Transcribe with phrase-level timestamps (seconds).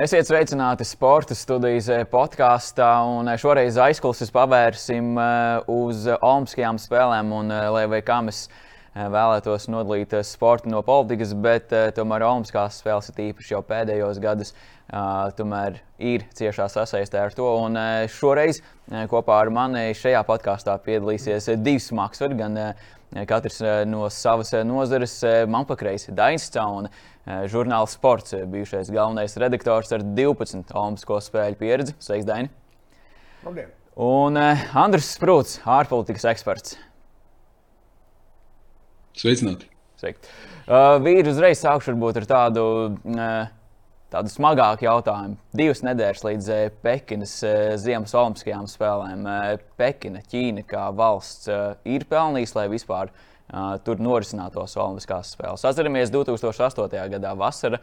[0.00, 5.10] Esiet sveicināti sporta studijas podkāstā, un šoreiz aizklases pavērsim
[5.68, 7.34] uz Olimpiskajām spēlēm.
[7.36, 8.46] Un, lai vai kā mēs
[8.96, 11.68] vēlētos nodalīt sportu no politikas, bet
[11.98, 14.54] tomēr Olimpiskās spēles ir īpaši jau pēdējos gados.
[15.36, 17.50] Tomēr ir ciešā sasaistē ar to.
[17.66, 17.76] Un
[18.08, 18.62] šoreiz
[19.12, 22.40] kopā ar mani šajā podkāstā piedalīsies divi smagsveri.
[22.40, 22.56] Gan
[23.28, 23.60] katrs
[23.90, 25.20] no savas nozares,
[25.50, 26.88] man pakreis Dainis Cauna
[27.50, 31.96] žurnāla sports, bijušais galvenais redaktors ar 12 Olimpisko spēļu pieredzi.
[32.02, 32.50] Sveiks, Daini!
[33.44, 33.72] Labdien!
[34.00, 36.76] Un uh, Andris Sprūts, ārpolitikas eksperts.
[39.18, 39.70] Sveicināti!
[40.00, 40.30] Sveiki.
[40.64, 42.62] Uh, Vīri uzreiz sākšu varbūt ar tādu,
[43.12, 43.50] uh,
[44.12, 45.36] tādu smagāku jautājumu.
[45.56, 49.26] Divas nedēļas līdz uh, Pekinas uh, Ziemas Olimpiskajām spēlēm.
[49.26, 53.26] Uh, Pekina, Ķīna kā valsts uh, ir pelnījusi, lai vispār uh,
[53.84, 55.66] tur norisinātos Olimpiskās spēles.
[55.66, 57.02] Atceramies, 2008.
[57.16, 57.80] gadā vasarā.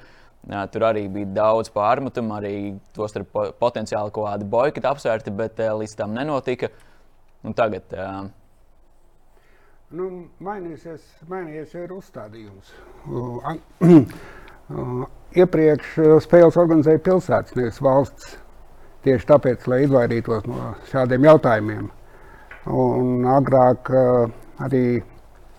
[0.72, 2.54] Tur arī bija daudz pārmetumu, arī
[2.96, 3.26] tos ar
[3.60, 6.70] potenciāli kaut kādi boikoti apsvērti, bet līdz tam nenotika.
[7.44, 7.92] Un tagad
[9.88, 10.08] Nu,
[10.44, 12.74] mainīsies, mainījies ir uzstādījums.
[15.42, 15.94] Iepriekš
[16.26, 18.34] spēles organizēja pilsētas, nevis valsts.
[19.08, 21.86] Tieši tāpēc, lai izvairītos no šādiem jautājumiem.
[22.68, 23.94] Un agrāk
[24.66, 24.84] arī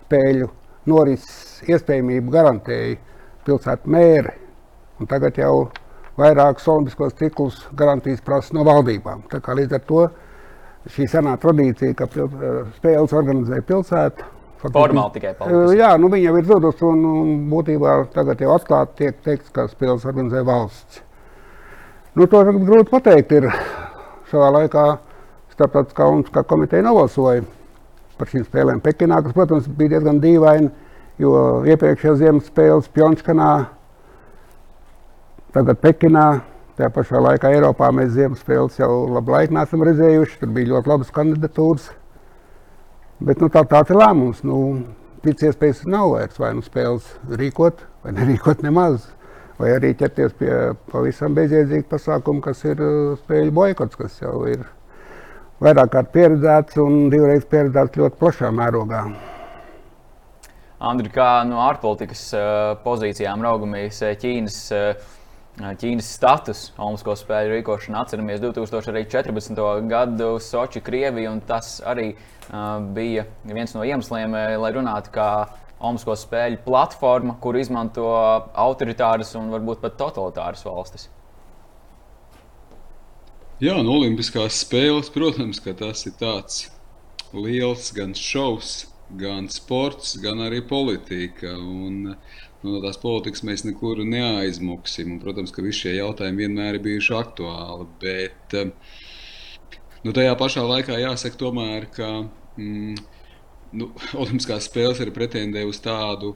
[0.09, 0.49] spēļu
[0.89, 2.97] norises iespējamību garantēja
[3.45, 4.33] pilsētu mēri.
[5.09, 5.69] Tagad jau
[6.19, 9.23] vairākus olimpiskos ciklus garantijas prasa no valdībām.
[9.29, 10.07] Līdz ar to
[10.89, 12.27] šī senā tradīcija, ka pil,
[12.79, 14.27] spēles organizē pilsēta.
[14.59, 15.77] Formāli tikai paldies.
[15.79, 20.03] Jā, nu viņa ir zudusi un, un būtībā tagad jau atklāti tiek teikts, ka spēles
[20.09, 21.03] organizē valsts.
[22.17, 23.37] Nu, to grūti pateikt.
[23.37, 23.47] Ir
[24.27, 24.83] savā laikā
[25.53, 27.45] starptautiskā olimpiskā komiteja novalsoja
[28.19, 30.69] par šīm spēlēm Pekinā, kas, protams, bija diezgan dīvaini,
[31.23, 31.33] jo
[31.67, 33.49] iepriekšējā ziemas spēles Pjončkanā,
[35.55, 36.27] tagad Pekinā,
[36.79, 40.93] tajā pašā laikā Eiropā mēs ziemas spēles jau labu laiku neesam redzējuši, tur bija ļoti
[40.93, 41.89] labas kandidatūras,
[43.19, 44.43] bet nu, tā, tāds ir lēmums.
[44.47, 44.61] Nu,
[45.19, 49.09] Cits iespējas nav vairs vai nu spēles rīkot, vai nerīkot nemaz.
[49.59, 50.53] Vai arī ķerties pie
[50.87, 52.79] pavisam bezjēdzīga pasākuma, kas ir
[53.25, 54.63] spēļu boikots, kas jau ir
[55.63, 59.03] vairāk kārt pieredzēts un divreiz pieredzēts ļoti plašā mērogā.
[60.79, 62.43] Andri, kā no ārpolitikas uh,
[62.85, 65.17] pozīcijām raugamies Ķīnas, uh,
[65.59, 68.05] Ķīnas status Olimpisko spēļu rīkošanā.
[68.05, 69.59] Atceramies 2014.
[69.91, 72.13] gadu Sochi, Krieviju, un tas arī
[72.95, 74.31] bija viens no iemesliem,
[74.63, 75.29] lai runātu kā
[75.83, 78.07] Olimpisko spēļu platforma, kur izmanto
[78.55, 81.09] autoritāras un varbūt pat totalitāras valstis.
[83.59, 86.61] Jā, no Olimpiskās spēles, protams, ka tas ir tāds
[87.35, 88.85] liels gan šovs,
[89.19, 91.51] gan sports, gan arī politika.
[91.59, 92.13] Un, nu,
[92.63, 95.11] no tās politikas mēs nekur neaizmuksim.
[95.11, 97.89] Un, protams, ka visi šie jautājumi vienmēr ir bijuši aktuāli.
[97.99, 98.55] Bet
[100.05, 102.09] nu, tajā pašā laikā jāsaka, tomēr, ka
[102.55, 102.95] mm,
[103.75, 103.89] nu,
[104.21, 106.31] Olimpiskās spēles ir pretendē uz tādu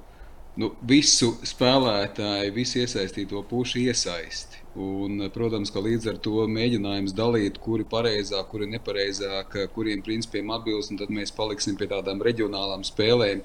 [0.60, 4.63] nu, visu spēlētāju, visu iesaistīto pušu iesaisti.
[4.74, 10.90] Un, protams, ka līdz ar to mēģinājums dalīt, kuri pareizāk, kuri nepareizāk, kuriem principiem atbilst,
[10.90, 13.44] un tad mēs paliksim pie tādām reģionālām spēlēm,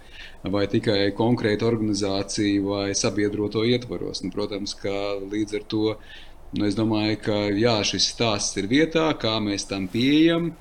[0.54, 4.24] vai tikai konkrēta organizācija vai sabiedroto ietvaros.
[4.24, 5.84] Un, protams, ka līdz ar to
[6.56, 10.54] nu, es domāju, ka jā, šis stāsts ir vietā, kā mēs tam pieejam.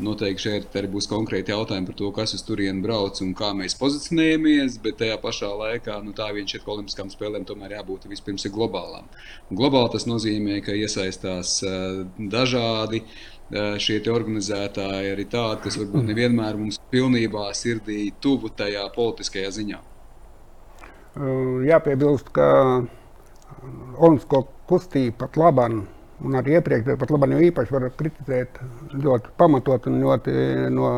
[0.00, 3.76] Noteikti šeit arī būs konkrēti jautājumi par to, kas uz turieni brauc un kā mēs
[3.80, 9.10] pozicionējamies, bet tajā pašā laikā nu, tā viņš ir olimpiskām spēlēm tomēr jābūt vispirms globālām.
[9.50, 12.00] Un globāli tas nozīmē, ka iesaistās uh,
[12.32, 19.52] dažādi uh, šie organizētāji, arī tādi, kas varbūt nevienmēr mums pilnībā sirdī tuvu tajā politiskajā
[19.60, 19.84] ziņā.
[21.66, 22.46] Jāpiebilst, ka
[24.00, 25.80] Olimpisko kustība pat labāk
[26.24, 28.60] un arī iepriekš, pat labi, jau īpaši var kritizēt
[28.92, 30.34] ļoti pamatot un ļoti
[30.74, 30.92] no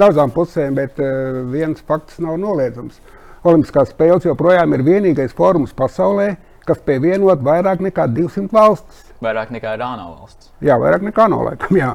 [0.00, 3.00] daudzām pusēm, bet uh, viens fakts nav noliedzams.
[3.46, 6.34] Olimpiskās spēles joprojām ir vienīgais fórums pasaulē,
[6.68, 9.06] kas spēj vienot vairāk nekā 200 valstis.
[9.24, 10.50] Vairāk nekā ANO valsts.
[10.64, 11.76] Jā, vairāk nekā ANO laikam.
[11.76, 11.94] Jā.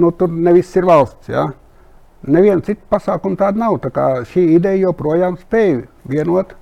[0.00, 1.30] Nu, tur nevis ir valsts.
[1.32, 1.48] Jā.
[2.26, 3.78] Neviena cita pasākuma tāda nav.
[3.80, 6.56] Tā šī ideja joprojām spēj vienot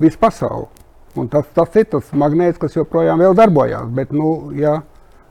[0.00, 0.68] visu pasauli.
[1.18, 3.88] Un tas, tas ir tas magnēts, kas joprojām darbojās.
[3.96, 4.78] Bet, nu, ja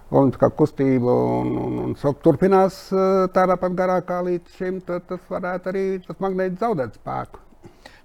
[0.09, 5.05] Olimpiskā kustība un, un, un, un turpinās eh, tādā pat garā kā līdz šim, tad
[5.11, 7.43] tas varētu arī tas magnēts zaudēt spēku.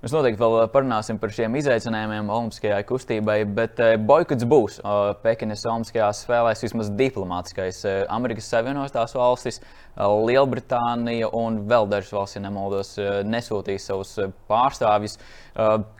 [0.04, 4.74] Mēs noteikti vēl parunāsim par šiem izaicinājumiem Olimpiskajai kustībai, bet eh, boikots būs
[5.22, 7.78] Pekinas Olimpiskajās spēlēs vismaz diplomātiskais.
[7.88, 9.62] Eh, Amerikas Savienotās valstis,
[9.96, 12.90] Lielbritānija un vēl dažas valsts, ja nemaldos,
[13.24, 14.10] nesūtīs savus
[14.50, 15.16] pārstāvjus.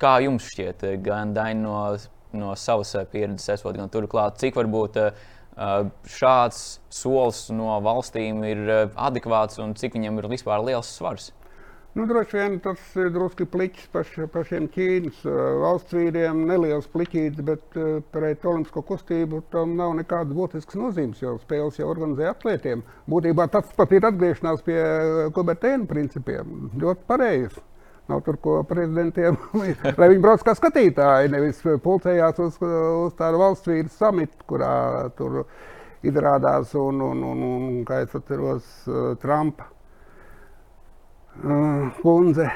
[0.02, 1.78] Kā jums šķiet, gan Daina no
[2.36, 4.98] no savas pieredzes, esot gan turklāt, cik varbūt
[6.18, 6.60] šāds
[6.92, 8.62] solis no valstīm ir
[8.92, 11.30] adekvāts un cik viņam ir vispār liels svars?
[11.94, 15.20] Nu, droši vien tas ir drusku pliķis paš, pašiem Ķīnas
[15.62, 17.76] valsts vīriem, neliels pliķītis, bet
[18.10, 22.82] pret olimpisko kustību tam nav nekādas būtiskas nozīmes, jo spēles jau organizē atlētiem.
[23.06, 24.80] Būtībā tas pat ir atgriešanās pie
[25.36, 26.72] Kubertēna principiem.
[26.82, 27.62] Ļoti pareizi.
[28.10, 29.38] Nav tur ko prezidentiem,
[30.00, 32.58] lai viņi brauc kā skatītāji, nevis pulcējās uz,
[33.04, 34.72] uz tādu valsts vīru samitu, kurā
[35.14, 35.44] tur
[36.02, 38.66] izrādās un, un, un, un kā es atceros,
[39.22, 39.70] Trumpa
[42.02, 42.48] kundze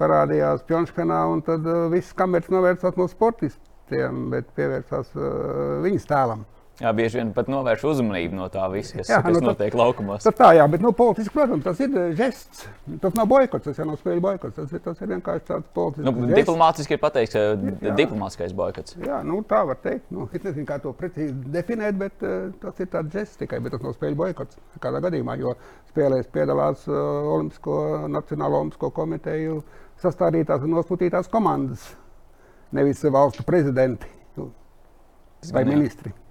[0.00, 5.12] parādījās Pjončkanā, un tad viss kameras novērsās no sportistiem, bet pievērsās
[5.84, 6.44] viņas tēlam.
[6.76, 9.78] Jā, bieži vien pat novērš uzmanību no tā visa, kas, jā, kas nu, notiek tas,
[9.80, 10.24] laukumos.
[10.26, 12.66] Tas tā, jā, bet nu, politiski, protams, tas ir žests.
[13.00, 14.58] Tas nav boikots, tas jau nav spēļu boikots.
[14.58, 16.04] Tas tas ir vienkārši tāds politisks.
[16.04, 18.98] Nu, diplomātiski ir pateikts, ka diplomātiskais boikots.
[19.00, 20.04] Jā, nu, tā var teikt.
[20.12, 23.72] Nu, es nezinu, kā to precīzi definēt, bet uh, tas ir tāds žests tikai, bet
[23.72, 24.60] tas nav spēļu boikots.
[24.84, 25.56] Kādā gadījumā, jo
[25.94, 27.00] spēlēs piedalās uh,
[27.38, 27.78] Olimpisko,
[28.12, 29.62] Nacionālo Olimpisko komiteju
[30.04, 31.88] sastādītās un nosūtītās komandas,
[32.76, 34.12] nevis valstu prezidenti
[35.56, 36.12] vai ministri.
[36.12, 36.25] Jā,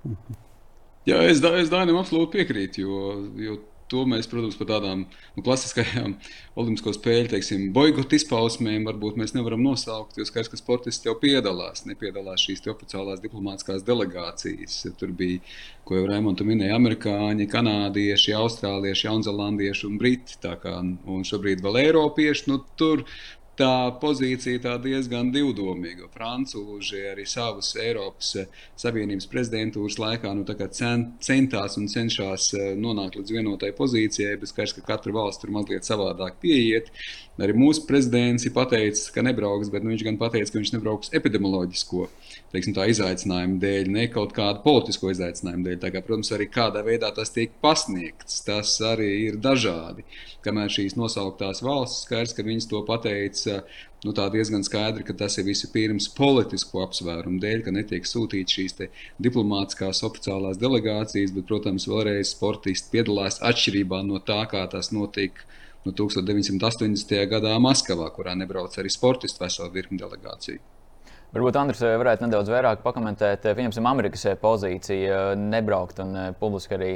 [1.27, 2.99] es, es Dainam absolūti piekrītu, jo,
[3.41, 3.57] jo
[3.91, 6.15] to mēs, protams, par tādām nu, klasiskajām
[6.57, 11.85] olimpisko spēļu teiksim, boikotu izpausmēm varbūt mēs nevaram nosaukt, jo skaidrs, ka sportisti jau piedalās,
[11.89, 14.79] nepiedalās šīs oficiālās diplomātiskās delegācijas.
[14.99, 15.43] Tur bija,
[15.85, 20.39] ko jau Raimonds minēja, amerikāņi, kanādieši, austrālieši, jaunzēlandieši un briti.
[20.41, 22.49] Kā, un šobrīd vēl eiropieši.
[22.49, 23.05] Nu, tur
[23.59, 23.71] tā
[24.01, 26.09] pozīcija tā diezgan divdomīga.
[26.13, 28.49] Francūži arī savas Eiropas eh,
[28.79, 34.75] Savienības prezidentūras laikā nu, cen, centās un cenšas eh, nonākt līdz vienotai pozīcijai, bet skaidrs,
[34.77, 36.91] ka katra valsts tur mazliet savādāk pieiet.
[37.41, 41.13] Arī mūsu prezidents ir pateicis, ka nebrauks, bet nu, viņš gan pateica, ka viņš nebrauks
[41.19, 42.09] epidemioloģisko
[42.53, 45.79] teiksim, tā, izaicinājumu dēļ, ne kaut kādu politisko izaicinājumu dēļ.
[45.95, 50.05] Kā, protams, arī kādā veidā tas tiek pasniegts, tas arī ir dažādi.
[50.45, 53.61] Kamēr šīs nosauktās valsts skaidrs, ka viņas to pateica
[54.05, 58.77] nu, diezgan skaidri, ka tas ir vispirms politisku apsvērumu dēļ, ka netiek sūtītas šīs
[59.25, 65.49] diplomātiskās oficiālās delegācijas, bet, protams, vēlreiz sportisti piedalās atšķirībā no tā, kā tas notika.
[65.85, 67.19] No 1980.
[67.29, 70.74] gadā Maskavā, kurā nebrauc arī sportisti veselu virkni delegāciju.
[71.35, 76.77] Varbūt Andris eh, varētu nedaudz vairāk pakomentēt, eh, pieņemsim, Amerikas eh, pozīciju, nebraukt un publiski
[76.77, 76.95] arī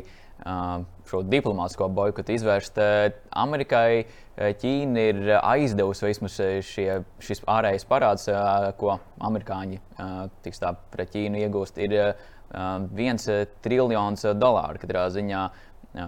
[1.03, 2.77] šo diplomātsko boikotu izvērst.
[3.41, 4.05] Amerikai
[4.61, 6.85] Ķīna ir aizdevusi vismaz šie,
[7.19, 8.29] šis ārējais parāds,
[8.79, 8.93] ko
[9.27, 11.97] amerikāņi tā, pret Ķīnu iegūst, ir
[12.95, 13.27] viens
[13.67, 15.43] triljons dolāru katrā ziņā.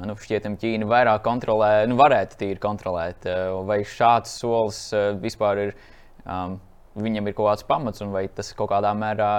[0.08, 3.28] Nu, šķietam, Ķīna vairāk kontrolē, nu, varētu tīri kontrolēt.
[3.68, 4.86] Vai šāds solis
[5.20, 5.80] vispār ir
[7.00, 9.32] viņam ir kaut kāds pamats, un vai tas kaut kādā mērā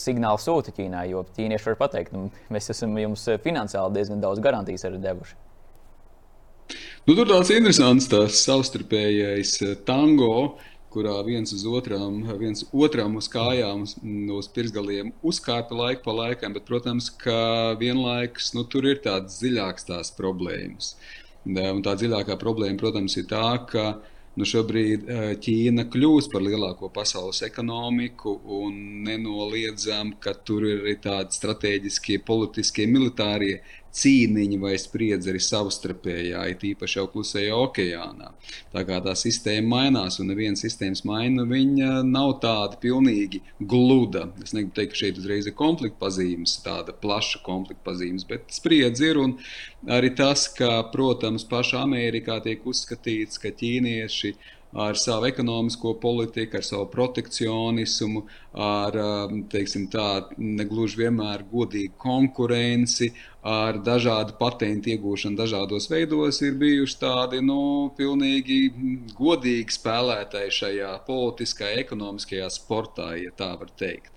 [0.00, 1.08] signālu sūta Ķīnai.
[1.12, 5.38] Jo ķīnieši var pateikt, nu, mēs esam jums finansiāli diezgan daudz garantijas arī devuši.
[7.06, 10.58] Nu, tur tāds interesants tās savstarpējais eh, tango,
[10.92, 13.86] kurā viens uz otram, viens otram uz kājām,
[14.36, 19.88] uz pirksgaliem uzkāpa laiku pa laikam, bet, protams, ka vienlaikus nu, tur ir tādas dziļākas
[19.88, 20.94] tās problēmas.
[21.48, 26.44] Un tā dziļākā problēma, protams, ir tā, ka uh, Nu, šobrīd eh, Ķīna kļūs par
[26.44, 28.76] lielāko pasaules ekonomiku, un
[29.08, 33.56] nenoliedzam, ka tur ir arī tādi strateģiskie, politiskie, militārie
[33.98, 38.32] cīniņi vai spriedzi arī savstarpējā, it īpaši jau klusajā okeānā.
[38.74, 44.28] Tā kā tā sistēma mainās, un neviena sistēmas maina, viņa nav tāda pilnīgi gluda.
[44.44, 49.10] Es negribu teikt, ka šeit uzreiz ir konflikta pazīmes, tāda plaša konflikta pazīmes, bet spriedzi
[49.10, 49.22] ir.
[49.22, 49.34] Un
[49.98, 54.34] arī tas, ka, protams, pašā Amerikā tiek uzskatīts, ka ķīnieši
[54.72, 58.24] ar savu ekonomisko politiku, ar savu protekcionismu,
[58.58, 58.96] ar
[59.52, 63.12] teiksim, tā, negluži vienmēr godīgu konkurenci,
[63.46, 67.60] ar dažādu patentu iegūšanu dažādos veidos, ir bijuši tādi nu,
[67.98, 68.60] pilnīgi
[69.18, 74.12] godīgi spēlētāji šajā politiskajā, ekonomiskajā sportā, ja tā var teikt.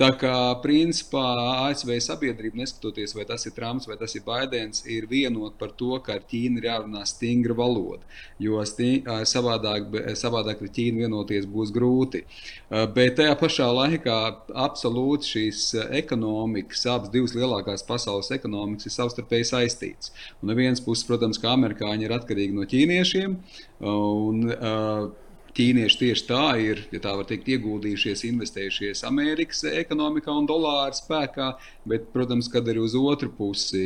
[0.00, 1.22] Tā kā principā
[1.68, 5.90] ASV sabiedrība, neskatoties vai tas ir Trumps vai tas ir Baidens, ir vienota par to,
[6.00, 8.00] ka ar Ķīnu ir jārunā stingra valoda.
[8.40, 12.22] Jo stī, savādāk, savādāk ar Ķīnu vienoties būs grūti.
[12.96, 14.18] Bet tajā pašā laikā
[14.66, 15.64] absolūti šīs
[16.02, 20.14] ekonomikas, abas divas lielākās pasaules ekonomikas ir savstarpēji saistītas.
[20.40, 23.36] Un no vienas puses, protams, ka amerikāņi ir atkarīgi no ķīniešiem.
[23.90, 25.10] Un, uh,
[25.56, 31.50] ķīnieši tieši tā ir, ja tā var teikt, ieguldījušies, investējušies Amerikas ekonomikā un dolāra spēkā,
[31.90, 33.82] bet, protams, kad arī uz otru pusi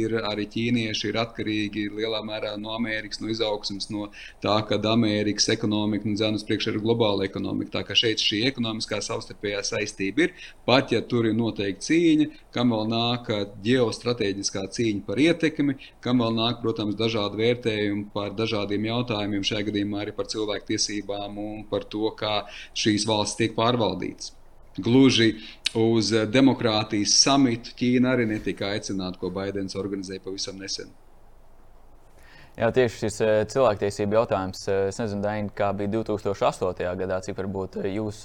[0.00, 4.10] ir arī ķīnieši ir atkarīgi lielā mērā no Amerikas, no izaugsmas, no
[4.42, 7.78] tā, ka Amerikas ekonomika nu, dzēnas priekšā ir globāla ekonomika.
[7.78, 10.34] Tā kā šeit šī ekonomiskā savstarpējā saistība ir,
[10.68, 13.30] pat ja tur ir noteikti cīņa, kam vēl nāk
[13.66, 20.04] ģeostrateģiskā cīņa par ietekmi, kam vēl nāk, protams, dažādi vērtējumi par dažādiem jautājumiem, šajā gadījumā
[20.04, 24.32] arī par cilvēku tiesību tiesībām un par to, kā šīs valsts tiek pārvaldītas.
[24.76, 25.38] Gluži
[25.74, 30.90] uz demokrātijas samitu Ķīna arī netika aicināta, ko Baidens organizēja pavisam nesen.
[32.56, 34.62] Jā, tieši šis eh, cilvēktiesību jautājums.
[34.68, 36.94] Eh, es nezinu, Daini, kā bija 2008.
[36.96, 38.22] gadā, cik varbūt eh, jūs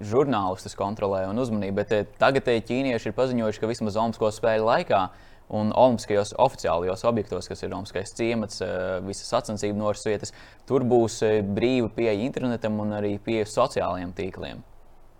[0.00, 5.29] žurnālistus kontrolē un uzmanību, bet tagad ķīnieši ir paziņojuši, ka vismaz Olimpisko spēļu laikā uh,
[5.50, 10.32] Un Olimpiskajos oficiālajos objektos, kas ir Olimpiskais ciemats, eh, visas sacensību norises vietas,
[10.66, 14.60] tur būs eh, brīva pieeja internetam un arī pieeja sociālajiem tīkliem.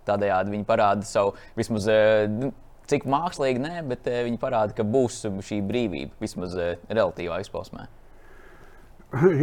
[0.07, 1.87] Tādējādi viņi parāda savu vismaz.
[1.91, 2.51] Eh,
[2.91, 6.55] cik mākslīgi, nē, bet viņi parāda, ka būs šī brīvība vismaz
[6.89, 7.85] relatīvā izpausmē.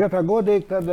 [0.00, 0.88] Ja tā godīgi, tad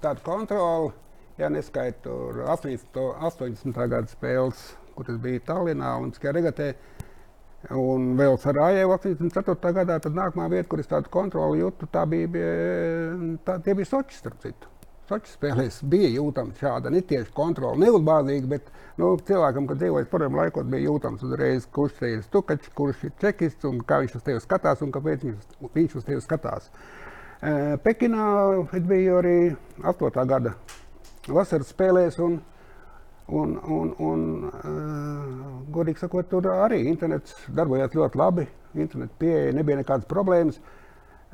[0.00, 0.92] tāda kontrola,
[1.36, 2.14] ja neskaitu
[2.46, 2.96] 80.
[3.28, 3.76] 80.
[3.92, 4.62] gada spēles,
[4.94, 6.70] kur tas bija Tallinā un Skaregatē,
[7.72, 9.72] Un vēl Sarajevā 84.
[9.72, 12.50] gadā, tad nākamā vieta, kur es tādu kontroli jūtu, tā bija,
[13.46, 14.68] tā, tie bija Sočis, starp citu.
[15.08, 18.68] Sočis spēlēs bija jūtama šāda ne tieši kontrola, neuzbāzīga, bet
[19.00, 23.16] nu, cilvēkam, kad dzīvojas padomju laikos, bija jūtams uzreiz, kurš te ir stukačs, kurš ir
[23.20, 26.70] čekists un kā viņš uz tevi skatās un kāpēc viņš, viņš uz tevi skatās.
[27.84, 28.26] Pekinā
[28.72, 29.36] es biju arī
[29.84, 30.24] 8.
[30.28, 30.54] gada
[31.28, 32.16] vasaras spēlēs.
[32.24, 32.40] Un,
[33.26, 38.44] Un, un, un, uh, godīgi sakot, tur arī internets darbojās ļoti labi.
[38.76, 40.58] Internetu pieeja nebija nekādas problēmas.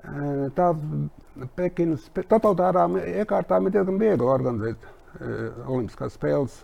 [0.01, 0.71] Uh, tā
[1.59, 6.61] Pekinas totalitārām iekārtām ir diezgan viegli organizēt uh, Olimpiskās spēles.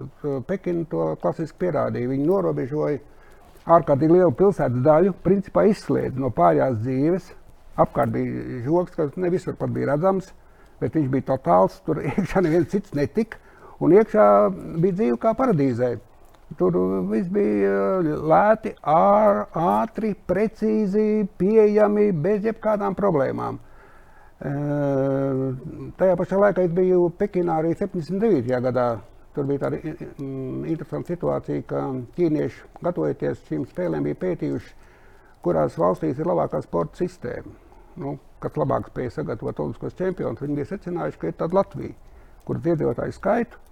[0.46, 2.12] Pekina to klasiski pierādīja.
[2.12, 3.02] Viņi norobežoja
[3.66, 7.32] ārkārtīgi lielu pilsētas daļu, principā izslēdza no pārējās dzīves.
[7.82, 10.30] Apkārt bija žoks, kas ne visur pat bija redzams,
[10.78, 11.80] bet viņš bija totāls.
[11.82, 13.42] Tur iekšā neviens cits netika.
[13.84, 14.26] Un iekšā
[14.80, 15.96] bija dzīve kā paradīzē.
[16.56, 16.76] Tur
[17.10, 17.98] viss bija
[18.30, 23.58] lēti, ār, ātri, precīzi, pieejami, bez jebkādām problēmām.
[23.58, 24.52] E,
[25.98, 28.62] tajā pašā laikā es biju Pekinā arī 79.
[28.68, 28.86] gadā.
[29.34, 31.82] Tur bija tāda interesanta situācija, ka
[32.16, 34.72] ķīnieši, gatavojoties šīm spēlēm, bija pētījuši,
[35.44, 37.52] kurās valstīs ir labākā sporta sistēma.
[38.00, 41.96] Nu, kas labāk spēja sagatavot olimpiskos čempionus, viņi bija secinājuši, ka ir tāda Latvija,
[42.46, 43.62] kuras iedzīvotāju skaitu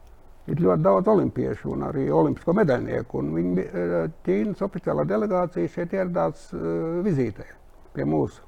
[0.50, 3.22] ir ļoti daudz olimpiešu un arī olimpisko medaļnieku.
[3.36, 3.94] Viņi, eh,
[4.26, 7.46] Ķīnas oficiālā delegācija šeit ieradās uh, vizītē
[7.94, 8.42] pie mūsu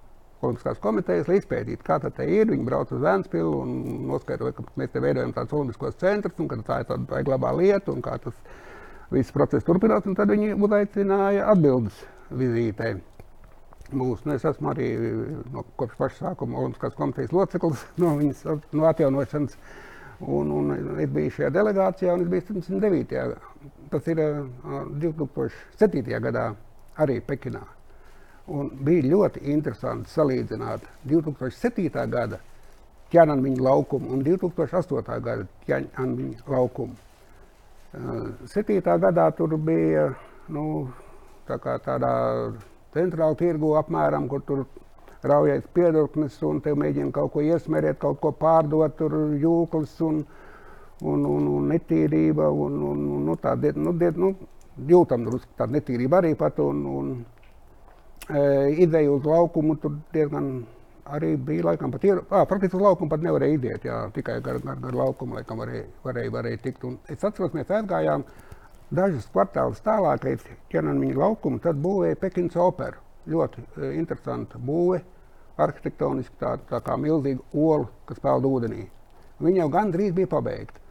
[0.45, 2.50] Olimpiskās komitejas, lai izpētītu, kā tā ir.
[2.52, 3.71] Viņi brauc uz Vēnspilu un
[4.11, 7.90] noskaidroja, ka mēs te veidojam tādus olimpiskos centrus un ka tā ir tāda glabā lieta
[7.95, 8.37] un kā tas
[9.11, 10.04] viss process turpinās.
[10.04, 12.99] Tad viņi uzaicināja atbildes vizītē.
[13.97, 14.90] Mūsu, nu, es esmu arī
[15.54, 18.45] no kopš paša sākuma Olimpiskās komitejas loceklis no viņas
[18.76, 19.56] no atjaunošanas.
[19.56, 19.85] Uh,
[20.20, 23.35] Un, un es biju šajā delegācijā, un es biju 79.
[23.92, 26.06] Tas ir uh, 2007.
[26.25, 26.46] gadā
[27.04, 27.61] arī Pekinā.
[28.56, 31.90] Un bija ļoti interesanti salīdzināt 2007.
[32.08, 32.38] gada
[33.12, 35.20] ķēniņa laukumu un 2008.
[35.26, 36.96] gada ķēniņa laukumu.
[37.96, 38.80] Uh, 7.
[38.80, 40.08] gadā tur bija
[40.49, 40.88] nu,
[41.46, 42.14] tā tādā
[42.96, 44.64] centrāla tirgu apmēram, kur tur
[45.30, 50.23] raujais piedurknis un te mēģina kaut ko iesmērēt, kaut ko pārdot, tur jūklis un,
[51.02, 52.50] un, un, un netīrība.
[52.50, 54.35] Un, un, un, nu, tā, nu, diet, nu,
[54.88, 56.61] jūtam drusku tāda netīrība arī pat.
[56.62, 57.12] Un, un,
[58.28, 58.47] e,
[58.87, 60.64] ideja uz laukumu tur diezgan
[61.06, 64.59] arī bija laikam pat ir, ah, praktiski uz laukumu pat nevarēja iziet, jā, tikai gar,
[64.64, 66.87] gar, gar laukumu laikam varēja, varēja, varēja tikt.
[66.88, 68.25] Un es atceros, mēs aizgājām
[68.95, 73.02] dažus kvartālus tālāk, līdz ķermeņa laukumu, tad būvēja Pekinas operu.
[73.26, 75.00] Ļoti e, interesanta būve
[75.60, 78.86] arhitektoniski tā, tā kā milzīga ola, kas peld ūdenī.
[79.42, 80.82] Viņa jau gandrīz bija pabeigta.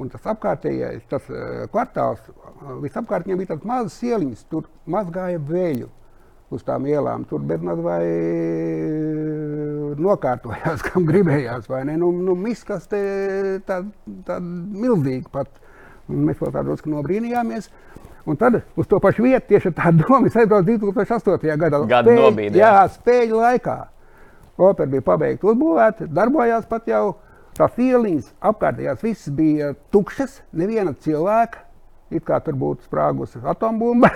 [0.00, 5.40] Un tas apkārtējais, tas uh, kvartāls, uh, visapkārt viņam bija tāds mazs ieliņas, tur mazgāja
[5.50, 5.90] vēļu
[6.50, 7.26] uz tām ielām.
[7.28, 8.00] Tur bezmaz vai
[10.00, 11.98] nokārtojās, kam gribējās, vai ne?
[12.00, 13.02] Nu, nu miskas te
[13.68, 13.82] tā,
[14.26, 15.52] tā milzīgi pat.
[16.10, 17.68] Un mēs vēl tādos nobrīnījāmies.
[18.28, 21.56] Un tad uz to pašu vietu tieši tā doma aizbrauca 2008.
[21.60, 21.84] gadā.
[21.88, 22.58] Gada nobīdē.
[22.60, 23.76] Jā, spēļu laikā.
[24.60, 27.04] Opera bija pabeigta uzbūvēta, darbojās pat jau.
[27.56, 31.64] Tās ieliņas apkārtējās visas bija tukšas, neviena cilvēka.
[32.14, 34.10] It kā tur būtu sprāgusi atombumba.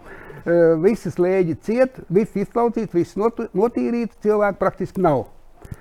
[0.84, 5.24] Visi slēdzi ciet, viss izslaucīts, viss notīrīts, cilvēku praktiski nav.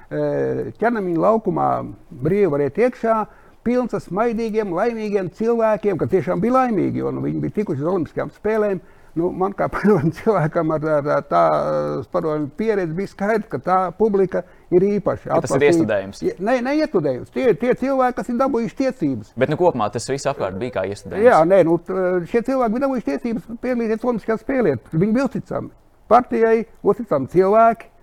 [0.10, 1.70] ķermeņa laukumā
[2.10, 3.18] brīvi varēt iekšā.
[3.66, 7.88] Pilns ar smaidīgiem, laimīgiem cilvēkiem, kas tiešām bija laimīgi, jo nu, viņi bija tikuši uz
[7.90, 8.82] Olimpiskajām spēlēm.
[9.16, 9.70] Nu, man kā
[10.18, 14.44] cilvēkam ar, ar, ar tādu padomu pieredzi bija skaidrs, ka tā publika
[14.76, 15.40] ir īpaša.
[15.46, 16.22] Tas ir iestudējums.
[16.44, 17.32] Nē, ne iestudējums.
[17.32, 19.32] Tie ir tie cilvēki, kas ir dabūjuši tiesības.
[19.40, 21.30] Bet nu, kopumā tas viss apkārt bija kā iestudējums.
[21.30, 21.80] Jā, nē, nu,
[22.28, 24.86] šie cilvēki bija dabūjuši tiesības piedalīties Olimpiskajās spēlēs.
[24.92, 25.72] Viņi bija uzticami.
[26.12, 27.95] Partijai uzticami cilvēki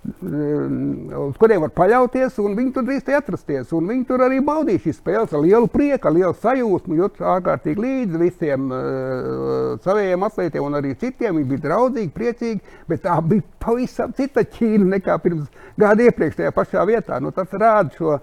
[0.00, 3.68] uz kuriem var paļauties, un viņi tur drīz atrasties.
[3.68, 8.20] Viņi tur arī baudīja šīs spēles ar lielu prieku, ar lielu sajūsmu, jūt ārkārtīgi līdzi
[8.22, 11.36] visiem uh, saviem atlētiem un arī citiem.
[11.36, 16.54] Viņi bija draudzīgi, priecīgi, bet tā bija pavisam cita Ķīna nekā pirms gada iepriekš tajā
[16.56, 17.18] pašā vietā.
[17.20, 18.22] Nu, tas rāda šo uh,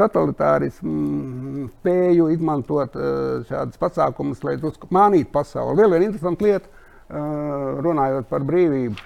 [0.00, 5.78] totalitārismu spēju izmantot uh, šādus pasākumus, lai mānītu pasauli.
[5.78, 6.74] Vēl viena interesanta lieta,
[7.08, 8.98] runājot par brīvību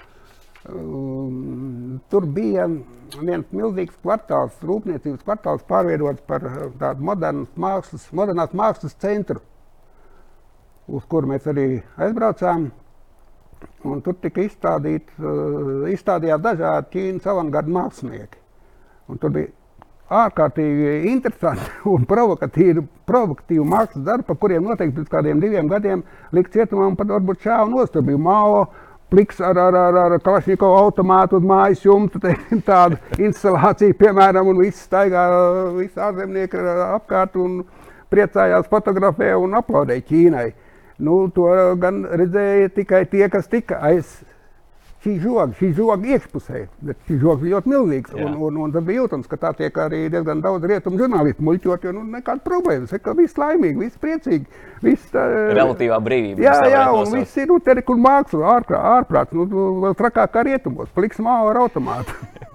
[0.63, 2.67] Tur bija
[3.19, 6.45] viens milzīgs kvartāls, rūpniecības kvartāls, pārveidots par
[6.79, 9.41] tādu modernas mākslas, modernās mākslas centru,
[10.87, 11.67] uz kuru mēs arī
[11.99, 12.69] aizbraucām.
[13.87, 15.11] Un tur tika izstādīt,
[15.91, 18.39] izstādījās dažādi Ķīnas avangarda mākslinieki.
[19.11, 19.51] Un tur bija
[20.23, 26.03] ārkārtīgi interesanti un provokatīvi, provokatīvi mākslas darbi, par kuriem noteikti pēc kādiem diviem gadiem
[26.35, 27.93] likt cietumā un pat varbūt šāva nost.
[27.95, 28.65] Tur bija Mao,
[29.13, 32.33] pliks ar, ar, ar, ar Kalašņikovu automātu uz mājas jumta,
[32.69, 35.27] tāda instalācija, piemēram, un viss staigā,
[35.77, 37.61] visi ārzemnieki apkārt un
[38.13, 40.47] priecājās, fotografē un aplaudēja Ķīnai.
[41.03, 41.49] Nu, to
[41.81, 44.21] gan redzēja tikai tie, kas tika aiz
[45.03, 46.61] šī žoga, šī žoga iekšpusē.
[47.07, 48.13] Šī žoga bija ļoti milzīga.
[48.23, 51.87] Un, un, un tas bija jūtams, ka tā tiek arī diezgan daudz rietumu žurnālistu muļķot.
[51.87, 52.87] Jo nu, nekāda problēma.
[52.87, 54.47] Ir viss laimīgi, viss priecīgi.
[54.83, 56.45] Viss, uh, Relatīvā brīvība.
[56.45, 58.57] Jā, jā un viss ir nu, terikul māksla,
[58.99, 59.35] ārprāts.
[59.35, 59.47] Nu,
[59.83, 60.91] vēl trakāk kā rietumos.
[60.95, 62.15] Pliks māva ar automātu.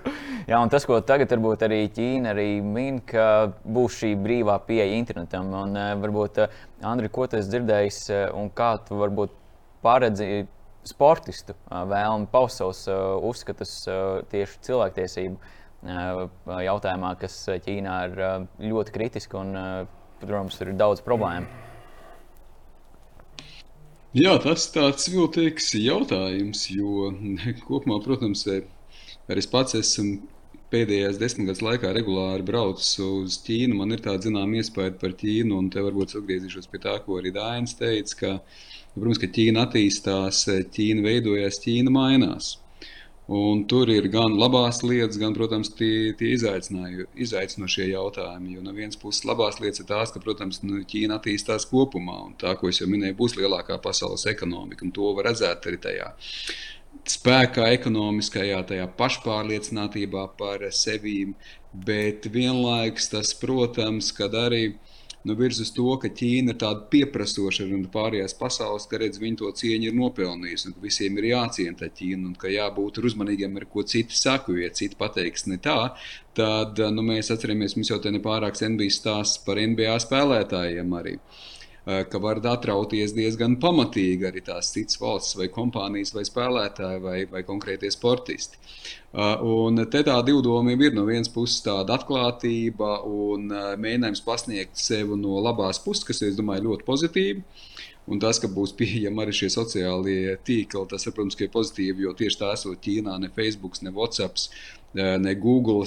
[0.50, 4.96] Jā, un tas, ko tagad varbūt arī Ķīna arī min, ka būs šī brīvā pieeja
[5.00, 5.52] internetam.
[5.64, 8.00] Un, uh, varbūt, uh, Andri, ko tu esi dzirdējis
[8.36, 9.36] un kā tu varbūt
[9.84, 10.44] paredzi
[10.88, 12.84] sportistu vēlmi paust savus
[13.30, 13.74] uzskatus
[14.32, 15.56] tieši cilvēktiesību
[16.66, 18.22] jautājumā, kas Ķīnā ir
[18.72, 19.54] ļoti kritiski un,
[20.20, 21.48] protams, ir daudz problēmu.
[24.10, 27.12] Jā, tas ir tāds viltīgs jautājums, jo
[27.68, 30.18] kopumā, protams, arī es pats esmu
[30.70, 33.78] pēdējās desmitgades laikā regulāri braucis uz Ķīnu.
[33.78, 37.32] Man ir tāda zināmā iespēja par Ķīnu, un te varbūt atgriezīšos pie tā, ko arī
[37.34, 38.36] Dainis teica,
[38.94, 40.42] ka Protams, ka Ķīna attīstās,
[40.74, 42.56] Ķīna veidojas, Ķīna mainās.
[43.30, 48.56] Un tur ir gan labās lietas, gan, protams, tie, tie izaicinošie jautājumi.
[48.56, 52.16] Jo no vienas puses, labās lietas ir tās, ka, protams, nu, Ķīna attīstās kopumā.
[52.26, 54.82] Un tā, ko es jau minēju, būs lielākā pasaules ekonomika.
[54.82, 56.10] Un to var redzēt arī tajā
[57.14, 61.20] spēkā, ekonomiskajā, tajā pašpārliecinātībā par sevi.
[61.86, 64.72] Bet vienlaikus tas, protams, kad arī
[65.24, 69.40] nu, virz uz to, ka Ķīna ir tāda pieprasoša un pārējās pasaules, ka redz, viņi
[69.42, 73.60] to cieņu ir nopelnījusi un ka visiem ir jāciena tā Ķīna un ka jābūt uzmanīgiem
[73.60, 75.78] ar ko citi saka, jo ja citi pateiks ne tā,
[76.38, 81.16] tad nu, mēs atceramies, mums jau te nepārāks NBA stāsts par NBA spēlētājiem arī.
[81.20, 81.49] Uh,
[82.10, 87.42] ka var atrauties diezgan pamatīgi arī tās citas valsts, vai kompānijas, vai spēlētāji, vai, vai
[87.46, 88.60] konkrētie sportisti.
[89.10, 94.78] Eh, un te tā divdomība ir no vienas puses tāda atklātība un eh, mēģinājums pasniegt
[94.78, 97.42] sevi no labās puses, kas, es domāju, ļoti pozitīvi.
[98.10, 102.38] Un tas, ka būs pieejami arī šie sociālie tīkli, tas, protams, ir pozitīvi, jo tieši
[102.40, 104.40] tā esot Ķīnā, ne Facebook, ne WhatsApp,
[104.94, 105.86] ne Google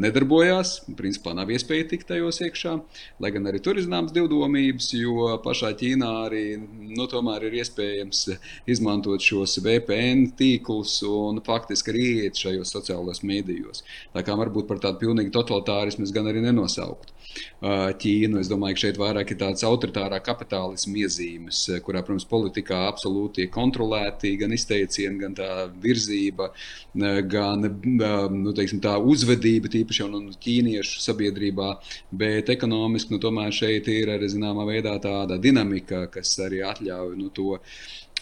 [0.00, 0.72] nedarbojās.
[0.98, 2.74] Principā nav iespēja tikt tajos iekšā.
[3.22, 8.24] Lai gan arī tur ir zināmas divdomības, jo pašā Ķīnā arī nu, ir iespējams
[8.70, 13.84] izmantot šos VPN tīklus un faktiski arī iet šajos sociālajos mēdījos.
[14.14, 17.16] Tā kā varbūt par tādu pilnīgi totalitārismu es gan arī nenosauktu.
[17.60, 18.40] Ķīnu.
[18.40, 23.52] Es domāju, ka šeit vairāk ir tāds autoritārā kapitālisma iezīmes, kurā, protams, politikā absolūti tiek
[23.54, 25.50] kontrolēti gan izteicieni, gan tā
[25.84, 26.50] virzība,
[27.30, 27.68] gan
[28.44, 31.70] nu, teiksim, tā uzvedība, tīpaši jau no nu, ķīniešu sabiedrībā.
[32.22, 37.28] Bet ekonomiski nu, tomēr šeit ir arī zināmā veidā tāda dinamika, kas arī ļauj nu,
[37.34, 37.58] to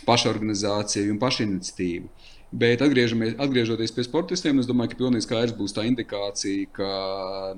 [0.09, 2.11] pašorganizāciju un pašiniciatīvu.
[2.49, 6.93] Bet atgriežoties pie sportistiem, es domāju, ka pilnīgi skaidrs būs tā indikācija, ka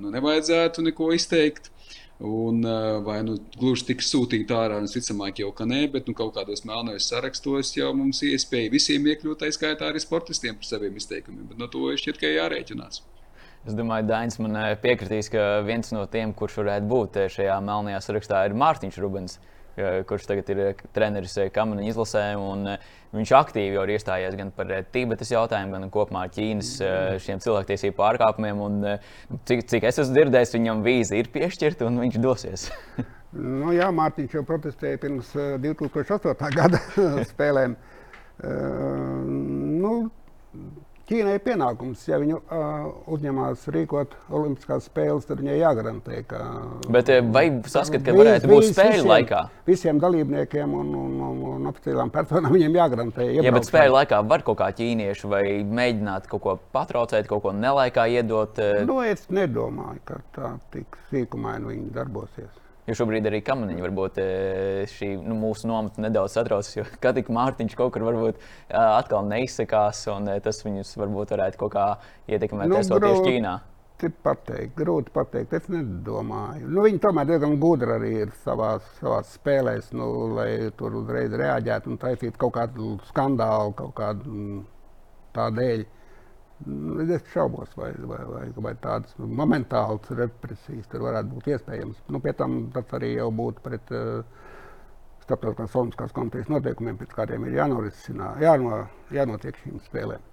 [0.03, 1.71] nu, nevajadzētu neko izteikt.
[2.21, 6.35] Un, eh, vai nu gluži tiks sūtīta ārā, visticamāk, jau ka nē, bet nu, kaut
[6.35, 10.99] kādos melnajos sarakstos jau mums ir iespēja visiem iekļūt, tā skaitā arī sportistiem par saviem
[11.01, 11.47] izteikumiem.
[11.49, 13.01] Bet no to šķiet, ka jārēķinās.
[13.65, 17.57] Es domāju, Dainis man eh, piekritīs, ka viens no tiem, kurš varētu būt eh, šajā
[17.65, 19.39] melnajā sarakstā, ir Mārtiņš Rubens.
[20.09, 20.61] Kurš tagad ir
[20.95, 22.25] treneris Kamaņa izlasē.
[22.39, 22.73] Un,
[23.15, 26.73] viņš aktīvi jau ir iestājies gan par Tibetas jautājumu, gan kopumā Ķīnas
[27.21, 28.61] cilvēktiesību pārkāpumiem.
[28.67, 28.85] Un,
[29.49, 32.67] cik, cik es esmu dzirdējis, viņam vīza ir piešķirta un viņš dosies.
[33.61, 36.53] nu, jā, Mārtiņš jau protestēja pirms 2008.
[36.55, 36.83] gada
[37.33, 37.75] spēlēm.
[38.41, 39.21] Uh,
[39.83, 39.93] nu,
[41.11, 46.39] Ķīnai ir pienākums, ja viņi uh, uzņemās rīkot Olimpiskās spēles, tad viņai jāgarantē, ka.
[46.87, 49.41] Bet vai saskatāt, ka varētu būt spēļu visiem, laikā?
[49.67, 53.27] Visiem dalībniekiem un, un, un, un oficiālām personām viņiem jāgarantē.
[53.35, 57.55] Jā, bet spēļu laikā var kaut kā ķīnieši vai mēģināt kaut ko patraucēt, kaut ko
[57.59, 58.63] nelaikā iedot.
[58.87, 62.55] Nu, es nedomāju, ka tā tik sīkumaini viņi darbosies.
[62.89, 64.27] Jo šobrīd arī kamaniņa varbūt e,
[64.89, 68.41] šī nu, mūsu nomata nedaudz satraucas, jo kad tik Mārtiņš kaut kur varbūt
[68.73, 71.85] atkal neizsakās, un e, tas viņus varbūt varētu kaut kā
[72.31, 73.59] ietekmēt, nu, esoties Ķīnā.
[74.01, 75.51] Pateikt, grūti pateikt.
[75.53, 76.65] Es nedomāju.
[76.73, 78.71] Nu, viņi tomēr diezgan gudri arī ir savā
[79.29, 80.07] spēlēs, nu,
[80.39, 84.63] lai tur uzreiz reaģētu un taisītu kaut kādu skandālu, kaut kādu mm,
[85.37, 85.85] tādu dēļ.
[86.61, 92.01] Es šaubos, vai, vai, vai, vai tādas momentālas represijas tur varētu būt iespējamas.
[92.13, 94.21] Nu, pie tam tas arī jau būtu pret uh,
[95.23, 98.83] starptautiskās olimpiskās komitejas noteikumiem, pēc kādiem ir jānorisinā, jāno,
[99.15, 100.27] jānotiek šīm spēlēm.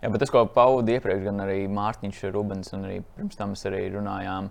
[0.00, 3.68] Jā, bet tas, ko paudu iepriekš, gan arī Mārtiņš Rubens, un arī pirms tam mēs
[3.68, 4.50] arī runājām.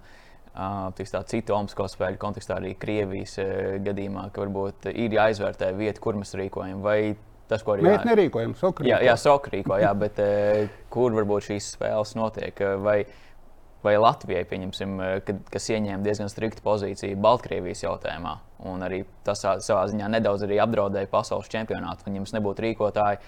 [0.54, 0.90] Uh,
[1.26, 3.52] citu Olimpisko spēļu kontekstā, arī Krievijas uh,
[3.82, 6.84] gadījumā, ka varbūt ir jāizvērtē vieta, kur mēs rīkojam.
[6.86, 7.16] Vai
[7.52, 8.56] tas, ko arī mēs nerīkojam.
[8.60, 8.90] Sokrīko.
[8.90, 12.60] Jā, jā sokrīko, jā, bet eh, kur varbūt šīs spēles notiek?
[12.64, 12.98] Eh, vai,
[13.84, 18.38] vai Latvijai, pieņemsim, eh, kad, kas ieņēma diezgan striktu pozīciju Baltkrievijas jautājumā,
[18.72, 22.08] un arī tas savā ziņā nedaudz arī apdraudēja pasaules čempionātu.
[22.08, 23.22] Ja mums nebūtu rīkotāji,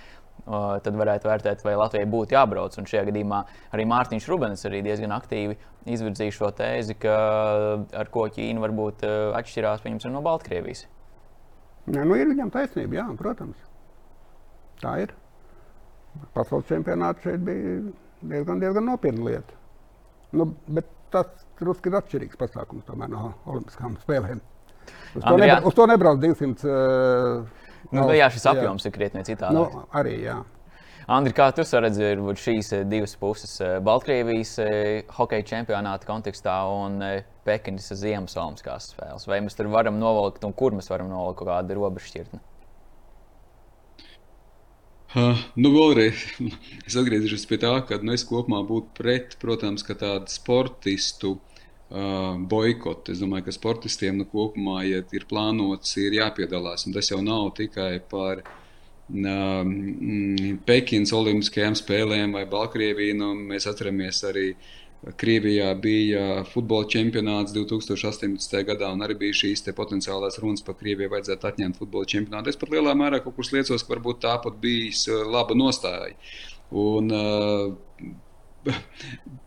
[0.45, 2.75] tad varētu vērtēt, vai Latvijai būtu jābrauc.
[2.77, 3.39] Un šajā gadījumā
[3.73, 5.55] arī Mārtiņš Rubens arī diezgan aktīvi
[5.95, 7.15] izvirzīja šo tēzi, ka
[7.95, 9.07] ar ko Ķīna varbūt
[9.39, 10.85] atšķirās no Baltkrievijas.
[11.85, 13.64] Ja, nu, ir viņam taisnība, jā, protams.
[14.81, 15.13] Tā ir.
[16.35, 17.77] Pasaules čempionāts šeit bija
[18.21, 19.61] diezgan, diezgan nopietna lieta.
[20.35, 24.41] Nu, bet tas drusku ir atšķirīgs pasākums no Olimpiskām spēlēm.
[25.15, 26.65] Uz to, nebra, uz to nebrauc 200.
[26.65, 28.91] Uh, nu, valsts, jā, šis apjoms jā.
[28.91, 29.55] ir krietni citāds.
[29.55, 30.41] Nu, arī, jā.
[31.05, 36.97] Andri, kā tu redzi šīs eh, divas puses eh,- Baltkrievijas eh, hokeja čempionāta kontekstā un
[37.45, 39.27] Pekinas Ziemassvētku spēles?
[39.29, 42.41] Vai mēs tur varam novilkt, un kur mēs varam novilkt kādu robežu šķirtni?
[45.15, 46.25] Uh, nu, vēlreiz
[46.87, 53.13] es atgriezīšos pie tā, ka nu, es kopumā būtu pret, protams, tādu sportistu uh, boikotu.
[53.13, 56.83] Es domāju, ka sportistiem nu, kopumā, ja ir plānots, ir jāpiedalās.
[56.89, 59.63] Un tas jau nav tikai par uh,
[60.67, 63.15] Pekinas Olimpiskajām spēlēm vai Baltkrieviju.
[63.21, 64.73] Nu, mēs atceramies arī uh,
[65.13, 68.55] Krievijā bija futbola čempionāts 2018.
[68.65, 72.49] gadā, un arī bija šīs potenciālās runas par Krieviju vajadzētu atņemt futbola čempionātu.
[72.49, 76.15] Es pat lielā mērā kaut kur liecos, ka varbūt tā pat bijis uh, laba nostāja.
[76.73, 78.15] Un, uh,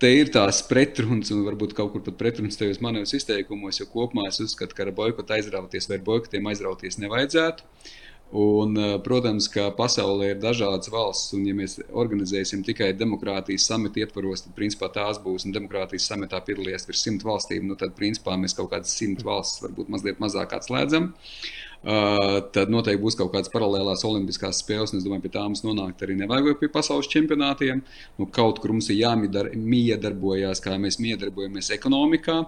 [0.02, 4.28] te ir tās pretrunas, un varbūt kaut kur pat pretrunas tajos manos izteikumos, jo kopumā
[4.30, 7.66] es uzskatu, ka ar boikotu aizrauties vai boikotiem aizrauties nevajadzētu.
[7.66, 7.96] Uh,
[8.28, 14.02] Un, eh, protams, ka pasaulē ir dažādas valsts, un ja mēs organizēsim tikai demokrātijas samitu
[14.02, 18.36] ietvaros, tad principā tās būs, un demokrātijas samitā piedalīsies virs simt valstīm, nu tad principā
[18.36, 21.08] mēs kaut kādas simt valstis varbūt mazliet mazāk atslēdzam.
[21.08, 24.94] Uh, tad noteikti būs kaut kādas paralēlās Olimpiskās spēles.
[24.96, 27.84] Es domāju, pie tā mums nonākt arī nevajag pie pasaules čempionātiem.
[28.18, 32.38] Nu, kaut kur mums ir jāmiedarbojas, kā mēs miedarbojamies ekonomikā,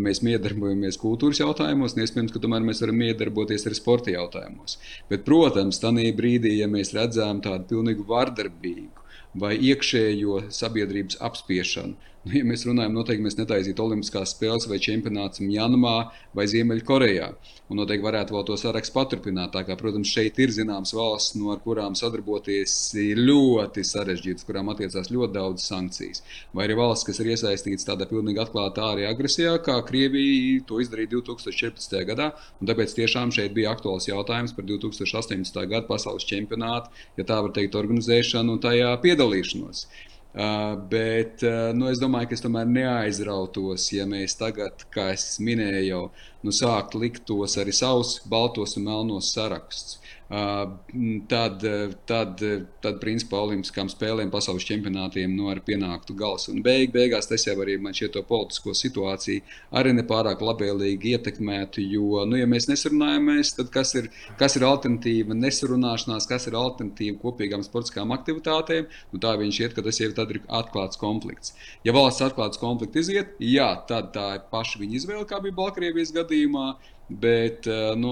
[0.00, 4.78] mēs miedarbojamies kultūras jautājumos, un iespējams, ka tomēr mēs varam miedarboties arī sporta jautājumos.
[5.12, 8.96] Bet, protams, tajā brīdī, ja mēs redzam tādu pilnīgu vardarbīgu
[9.40, 15.40] vai iekšējo sabiedrības apspiešanu, Nu, ja mēs runājam, noteikti mēs netaisītu Olimpiskās spēles vai čempionāts
[15.40, 15.94] Mjanmā
[16.36, 17.30] vai Ziemeļkorejā.
[17.72, 19.54] Un noteikti varētu vēl to sarakstu paturpināt.
[19.54, 25.08] Tā kā, protams, šeit ir zināmas valsts, no kurām sadarboties ir ļoti sarežģītas, kurām attiecās
[25.14, 26.20] ļoti daudz sankcijas.
[26.52, 31.14] Vai arī valsts, kas ir iesaistītas tādā pilnīgi atklātā arī agresijā, kā Krievija to izdarīja
[31.16, 31.96] 2014.
[32.10, 32.30] gadā.
[32.60, 35.64] Tāpēc tiešām šeit bija aktuāls jautājums par 2018.
[35.72, 39.86] gada pasaules čempionātu, ja tā var teikt, organizēšanu un tajā piedalīšanos.
[40.30, 45.24] Uh, bet uh, nu, es domāju, ka es tomēr neaizrautos, ja mēs tagad, kā es
[45.42, 46.02] minēju, jau
[46.46, 49.99] nu, sāktu likt tos arī savus baltos un melnos sarakstus.
[50.30, 51.64] Tad,
[52.06, 52.42] tad,
[52.84, 56.46] tad principā Olimpiskām spēlēm, pasaules čempionātiem nu, arī pienāktu gals.
[56.52, 59.42] Un beig, beigās tas jau arī man šķiet to politisko situāciju
[59.80, 61.82] arī nepārāk labvēlīgi ietekmētu.
[61.82, 64.06] Jo, nu, ja mēs nesarunājamies, tad kas ir,
[64.38, 68.86] kas ir alternatīva nesarunāšanās, kas ir alternatīva kopīgām sportiskām aktivitātēm?
[69.10, 71.56] Nu, tā viņš iet, ka tas jau ir atklāts konflikts.
[71.86, 76.14] Ja valsts atklāts konflikts iziet, jā, tad tā ir paša viņa izvēle, kā bija Baltkrievijas
[76.14, 76.68] gadījumā.
[77.10, 77.66] Bet
[77.98, 78.10] no nu,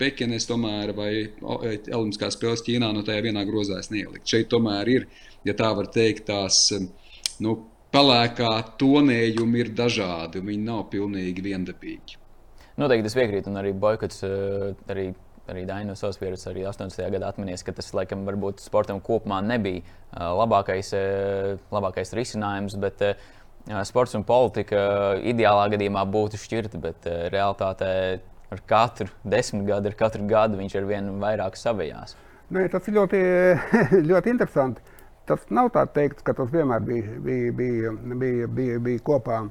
[0.00, 1.10] Pekinas tomēr vai
[1.44, 4.26] Olimpiskās spēles Ķīnā no tajā vienā grozā neielikt.
[4.28, 5.06] Šeit tomēr ir,
[5.44, 6.62] ja tā var teikt, tās
[7.44, 7.56] nu,
[7.94, 10.42] pelēkā tonējumi ir dažādi.
[10.46, 12.20] Viņi nav pilnīgi viendabīgi.
[12.80, 15.10] Noteikti es piekrītu, un arī boikots uh, arī
[15.50, 17.08] arī Daina no savas pieredzes, arī 80.
[17.10, 22.78] gadā atminēs, ka tas laikam varbūt sportam kopumā nebija uh, labākais, uh, labākais risinājums.
[22.80, 23.36] Bet, uh,
[23.84, 24.80] Sports un politika
[25.20, 27.90] ideālā gadījumā būtu šķirti, bet realitātē
[28.50, 32.16] ar katru desmit gadu, ar katru gadu viņš ar vien vairāk savējās.
[32.50, 33.20] Nē, tas ir ļoti,
[34.10, 34.82] ļoti interesanti.
[35.30, 39.44] Tas nav tā teikt, ka tas vienmēr bija, bija, bija, bija, bija, bija kopā.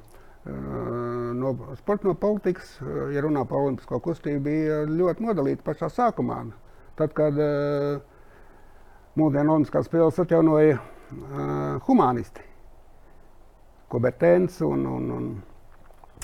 [1.40, 2.74] No sporta, no politikas,
[3.14, 6.42] ja runā par olimpisko kustību, bija ļoti nodalīta pašā sākumā.
[7.00, 7.40] Tad, kad
[9.20, 10.80] mūsdienu olimpiskās spēles atjaunoja
[11.88, 12.44] humanisti,
[13.90, 15.30] Kubertens un, un, un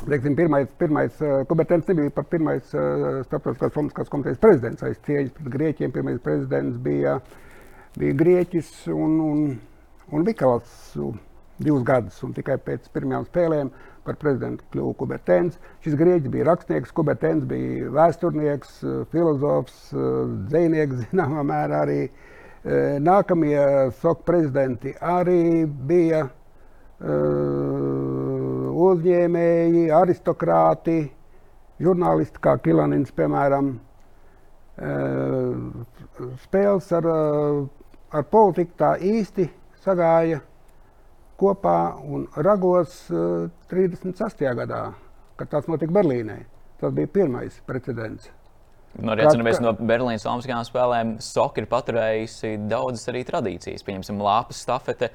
[0.04, 4.84] Teiksim, pirmais, pirmais uh, Kubertens nebija pat pirmais uh, starptautiskās olimpiskās komitejas prezidents.
[4.84, 7.16] Aiz cieņas pret Grieķiem pirmais prezidents bija,
[7.96, 9.46] bija Grieķis un, un,
[10.12, 10.76] un Vikals
[11.64, 12.20] divus gadus.
[12.28, 13.72] Un tikai pēc pirmajām spēlēm
[14.06, 15.58] par prezidentu kļuva Kubertens.
[15.82, 18.78] Šis Grieķis bija rakstnieks, Kubertens bija vēsturnieks,
[19.16, 19.90] filozofs,
[20.52, 22.02] dzēnieks, zināmā mērā arī.
[23.06, 23.60] Nākamie
[24.02, 26.26] SOK prezidenti arī bija
[28.76, 30.98] uzņēmēji, aristokrāti,
[31.82, 33.76] žurnālisti kā Kilanins, piemēram,
[36.44, 37.08] spēles ar,
[38.12, 39.48] ar politiku tā īsti
[39.86, 40.42] sagāja
[41.40, 43.06] kopā un ragos
[43.72, 44.48] 36.
[44.60, 44.88] gadā,
[45.40, 46.42] kad tas notika Berlīnē.
[46.80, 48.28] Tas bija pirmais precedents.
[48.96, 51.14] Nu, arī atceramies no Berlīnas Olimpiskajām spēlēm.
[51.24, 53.84] Soka ir paturējusi daudzas arī tradīcijas.
[53.84, 55.10] Pieņemsim, lāpas stafete,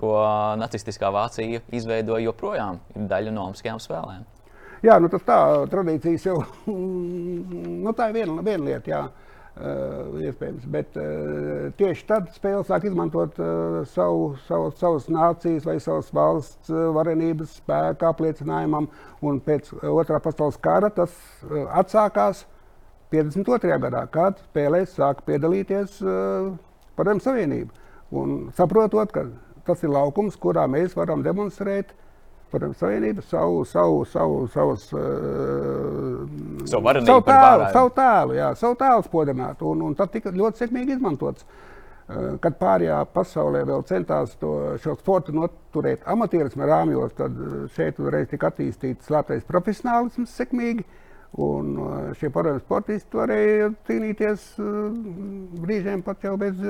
[0.00, 0.14] ko
[0.60, 4.24] nacistiskā Vācija izveidoja joprojām, ir daļa no Olimpiskajām spēlēm.
[4.84, 5.38] Jā, nu tas tā
[5.72, 6.40] tradīcijas jau
[7.84, 8.92] nu, tā ir viena, viena lieta.
[8.92, 9.06] Jā.
[9.56, 15.78] Uh, iespējams, bet uh, tieši tad spēle sāk izmantot uh, savu, savu, savas nācijas vai
[15.80, 18.90] savas valsts uh, varenības spēku apliecinājumam.
[19.24, 21.14] Un pēc otrā pasaules kara tas
[21.48, 22.44] uh, atsākās
[23.16, 23.80] 52.
[23.86, 26.52] gadā, kad spēlēs sāka piedalīties uh,
[27.00, 27.72] Padomju Savienība.
[28.12, 29.24] Un saprotot, ka
[29.66, 31.94] tas ir laukums, kurā mēs varam demonstrēt
[32.46, 35.00] Padomju Savienību savu, savu, savu, savus, uh,
[36.70, 39.64] savu, savu tēlu, savu tēlu, jā, savu tēlu spodrināt.
[39.66, 41.42] Un, un tas tika ļoti sekmīgi izmantots.
[41.42, 41.64] Uh,
[42.42, 44.52] kad pārējā pasaulē vēl centās to,
[44.82, 47.34] šo sportu noturēt amatierisma rāmjos, tad
[47.74, 50.86] šeit uzreiz tika attīstīts slēptais profesionālisms sekmīgi.
[51.42, 51.74] Un
[52.16, 54.44] šie padomju sportisti varēja cīnīties
[55.60, 56.62] brīžiem pat jau bez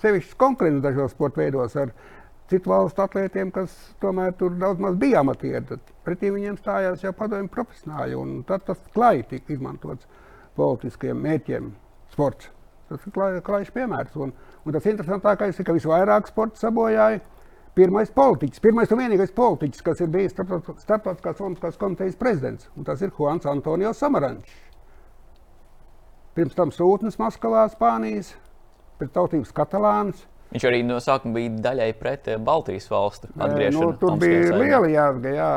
[0.00, 1.90] sevišķas konkurences dažos sporta veidos ar
[2.50, 5.64] citu valstu atlētiem, kas tomēr tur daudz maz bija amatieri.
[5.68, 10.08] Tad pretī viņiem stājās jau padomju profesionāļi, un tad tas klāji tika izmantots
[10.58, 11.70] politiskiem mērķiem
[12.12, 12.50] sports.
[12.90, 14.16] Tas ir klājš piemērs.
[14.20, 17.22] Un, un tas interesantākais ir, ka visvairāk sports sabojāja
[17.74, 23.02] pirmais politiķis, pirmais un vienīgais politiķis, kas ir bijis starptautiskās olimpiskās komitejas prezidents, un tas
[23.02, 24.60] ir Juans Antonio Samarančs.
[26.34, 28.32] Pirms tam sūtnis Maskavā, Spānijas,
[28.98, 30.24] pēc tautības katalāns,
[30.54, 33.88] Viņš arī no sākuma bija daļai pret eh, Baltijas valstu atgriešanu.
[33.90, 35.48] Nu, tur bija liela jēga, jā.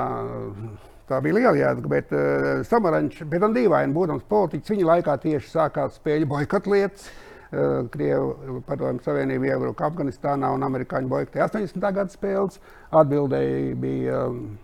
[1.07, 5.53] Tā bija liela jēga, bet uh, Samarančs, bet tam dīvaini, būdams politiķis, viņa laikā tieši
[5.53, 7.05] sākās spēļu boikotlietas.
[7.47, 11.79] Uh, Krievu padomju savienība iebruka Afganistānā un amerikāņu boikotēja 80.
[11.85, 12.57] gada spēles.
[12.89, 14.57] Atbildēji bija um,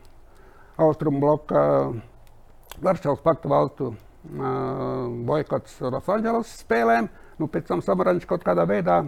[0.82, 1.62] Austrumu bloka
[2.84, 4.52] Varšavas pakta valstu uh,
[5.30, 7.08] boikots Losandželos spēlēm.
[7.38, 9.06] Nu, pēc tam Samarančs kaut kādā veidā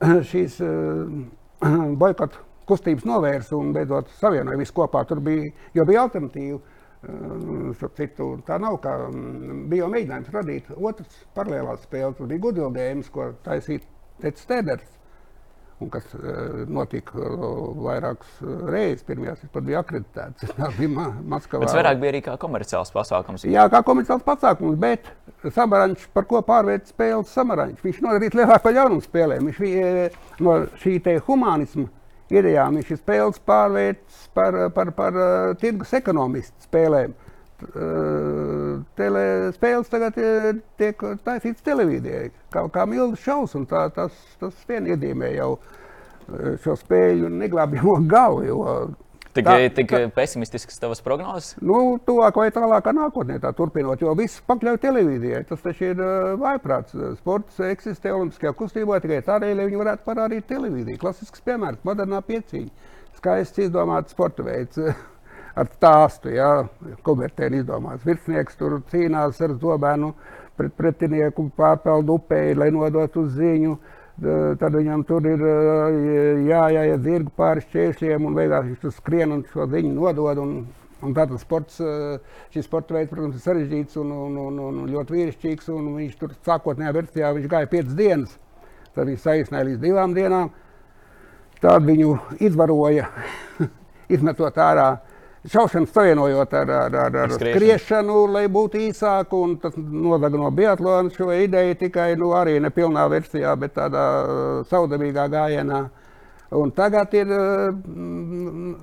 [0.30, 5.02] šīs uh, boikotu kustības novērsa un beidzot savienoja visu kopā.
[5.08, 6.60] Tur bija, bija alternatīva.
[7.00, 12.18] Uh, citu, tā nav kā um, bija mēģinājums radīt otrs paralēlās spēles.
[12.18, 13.86] Tas bija gudrības, ko taisīja
[14.20, 14.99] Tets Stēders
[15.80, 17.44] un kas uh, notika uh,
[17.84, 18.40] vairākas
[18.70, 19.04] reizes.
[19.08, 20.50] Pirmajās tas pat bija akreditēts.
[20.58, 21.66] Tas bija ma Maskavā.
[21.66, 23.46] Tas vairāk bija arī kā komerciāls pasākums.
[23.48, 25.08] Jā, kā komerciāls pasākums, bet
[25.54, 27.84] Samarančs par ko pārvērtīs spēles Samarančs.
[27.86, 29.48] Viņš nodarīja lielāko ļaunumu spēlēm.
[29.50, 30.10] Viņš bija
[30.44, 31.88] no šī te humanisma
[32.30, 37.16] idejām, viņš ir spēles pārvērtis par, par, par, par tirgus ekonomistu spēlēm.
[37.16, 37.29] tele,
[39.56, 40.16] spēles tagad
[40.80, 45.52] tiek taisītas televīzijai, kā, kā milzīgs šausmas, un tā, tas, tas vien iedīmē jau
[46.64, 48.42] šo spēļu neglābjamo galu.
[48.46, 48.58] Jo,
[49.30, 51.52] Tik, tā, tik tā, pesimistisks tavas prognozes?
[51.62, 55.44] Nu, tuvāk vai tālākā nākotnē, tā turpinot, jo viss pakļauj televīzijai.
[55.46, 56.96] Tas taču ir uh, vaiprāts.
[57.20, 60.98] Sports eksistē Olimpiskajā kustībā tikai tādēļ, lai viņi varētu parādīt televīziju.
[60.98, 62.90] Klasisks piemērs- modernā pieciņa.
[63.20, 64.82] Skaists izdomāts sporta veids.
[65.58, 66.50] ar stāstu, ja
[67.06, 68.04] komertēni izdomāts.
[68.06, 70.12] Virsnieks tur cīnās ar zobēnu
[70.60, 73.72] pret pretinieku, pārpeld upē, lai nodotu ziņu.
[73.74, 75.42] Uh, tad viņam tur ir
[76.44, 80.40] jāiet zirgu pāri šķēršļiem, un beigās viņš tur skrien un šo ziņu nodod.
[80.42, 80.54] Un,
[81.00, 81.80] un tātad sports,
[82.52, 85.70] šis sporta veids, protams, ir sarežģīts un, un, un, un ļoti vīrišķīgs.
[85.70, 88.34] Viņš tur sākotnējā versijā gāja piecas dienas,
[88.94, 90.52] tad viņš saīsināja līdz divām dienām.
[91.60, 93.08] Tad viņu izvaroja,
[94.14, 94.90] izmetot ārā
[95.48, 99.32] šaušanu savienojot ar, ar, ar, ar skriešanu, lai būtu īsāk.
[99.62, 104.50] Tas nozaga no biatlona šo ideju tikai nu, arī ne pilnā versijā, bet tādā uh,
[104.70, 105.86] saudabīgā gājienā.
[106.50, 107.70] Un tagad ir uh,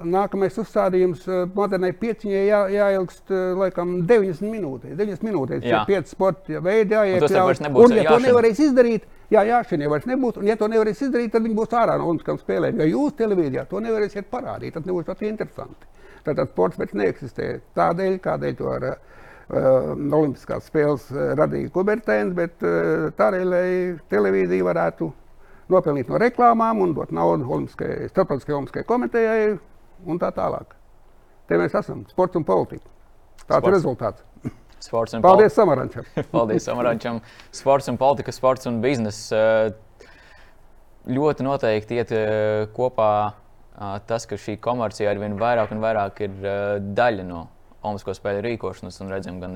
[0.08, 1.26] nākamais uzstādījums.
[1.28, 4.96] Uh, modernai pieciņai jā, jāilgst laikam 90 minūtes.
[4.96, 5.84] 90 minūtes jā.
[5.84, 7.60] ir 5 sporta veidi jāiekļauj.
[7.76, 10.42] Un, ja to nevarēs izdarīt, jā, jā, šī vairs nebūs.
[10.42, 12.82] Un, ja to nevarēs izdarīt, tad viņi būs ārā no Olimpiskām spēlēm.
[12.82, 15.92] Ja jūs televīzijā to nevarēsiet parādīt, tad nebūs pat interesanti.
[16.26, 18.98] Tātad sports vairs neeksistē tādēļ, kādēļ to ar uh,
[20.18, 23.70] Olimpiskās spēles uh, radīja Kubertēns, bet uh, tādēļ, lai
[24.12, 25.12] televīzija varētu
[25.72, 29.42] nopelnīt no reklāmām un dot naudu Olimpiskajai, Starptautiskajai Olimpiskajai komitejai
[30.08, 30.76] un tā tālāk.
[31.48, 32.88] Te mēs esam sports un politika.
[33.46, 33.68] Tāds sports.
[33.68, 34.24] ir rezultāts.
[34.84, 36.06] Sports un Paldies Samarančam.
[36.34, 37.22] Paldies Samarančam.
[37.56, 39.40] Sports un politika, sports un biznesa
[41.08, 42.12] ļoti noteikti iet
[42.76, 43.12] kopā
[43.78, 46.38] tas, ka šī komercija ar vien vairāk un vairāk ir
[46.98, 47.46] daļa no
[47.86, 49.54] Olimpisko spēļu rīkošanas, un redzam, gan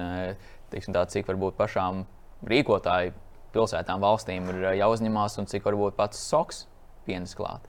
[0.72, 2.06] teiksim, tā, cik varbūt pašām
[2.48, 3.16] rīkotāju
[3.52, 6.66] pilsētām, valstīm ir jāuzņemās, un cik varbūt pats soks
[7.08, 7.66] pienes klāt.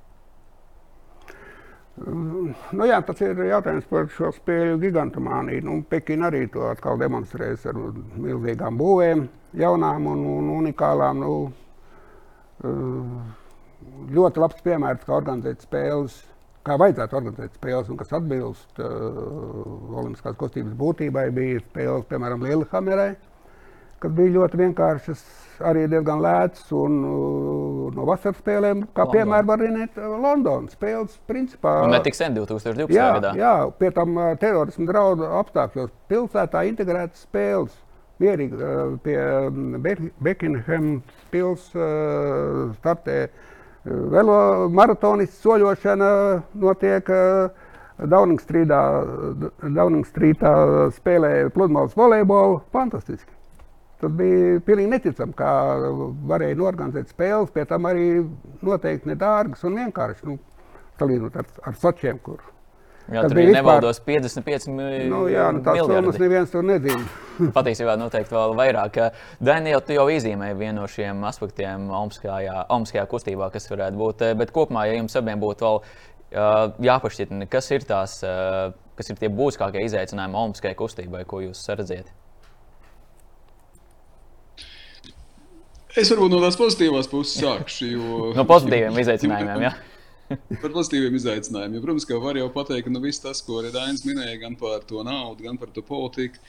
[1.96, 5.64] Nu jā, tas ir jautājums par šo spēļu gigantomāniju.
[5.66, 9.26] Nu, Pekina arī to atkal demonstrēs ar milzīgām būvēm,
[9.60, 11.20] jaunām un, un unikālām.
[11.20, 11.32] Nu,
[14.16, 16.22] ļoti labs piemērs, kā organizēt spēles
[16.66, 23.09] kā vajadzētu organizēt spēles, un kas atbilst uh, Olimpiskās kustības būtībai, bija spēles, piemēram, Lielhamerē,
[24.03, 25.22] kas bija ļoti vienkāršas,
[25.68, 29.14] arī diezgan lētas, un uh, no vasaras spēlēm, kā London.
[29.16, 31.77] piemēram, var minēt uh, Londonas spēles, principā.
[31.87, 32.94] Un ne tik sen, 2012.
[32.94, 33.37] Jā, gadā.
[33.38, 37.79] Jā, pie tam uh, terorismu draudu apstākļos pilsētā integrētas spēles.
[38.22, 39.16] Mierīgi uh, pie
[39.48, 39.81] um,
[40.22, 43.48] Bekinhemas pils uh, startē uh,
[43.84, 46.08] Velo maratonists soļošana
[46.62, 47.08] notiek
[47.98, 48.80] Downingstrītā,
[49.62, 50.52] Downingstrītā
[50.98, 52.60] spēlē pludmales volejbolu.
[52.74, 53.30] Fantastiski!
[54.02, 55.50] Tas bija pilnīgi neticami, kā
[56.30, 58.06] varēja norganizēt spēles, pie tam arī
[58.66, 60.26] noteikti nedārgas un vienkārši.
[60.30, 60.38] Nu,
[60.98, 62.42] salīdzinot ar, ar Sočiem, kur
[63.10, 65.08] Jā, tur bija nevaldos 55 miljoni.
[65.10, 67.02] Nu, jā, nu, tāds filmas neviens tur nezina.
[67.56, 68.98] Patiesībā noteikti vēl vairāk.
[69.42, 74.24] Daniel, tu jau izzīmēji vienu no šiem aspektiem Olimpiskajā kustībā, kas varētu būt.
[74.38, 75.82] Bet kopumā, ja jums abiem būtu vēl
[76.86, 78.18] jāpašķirtina, kas ir tās,
[78.96, 82.12] kas ir tie būtiskākie izaicinājumi Olimpiskajai kustībai, ko jūs redzat?
[85.92, 87.88] Es varbūt no tās pozitīvās puses sākšu.
[87.92, 88.20] Jo...
[88.38, 89.74] no pozitīviem izaicinājumiem, jā.
[90.62, 91.78] Par pozitīviem izaicinājumiem.
[91.78, 94.84] Ja, protams, ka var jau pateikt, ka nu, viss tas, ko Rēdainis minēja, gan par
[94.88, 96.40] to naudu, gan par to politiku,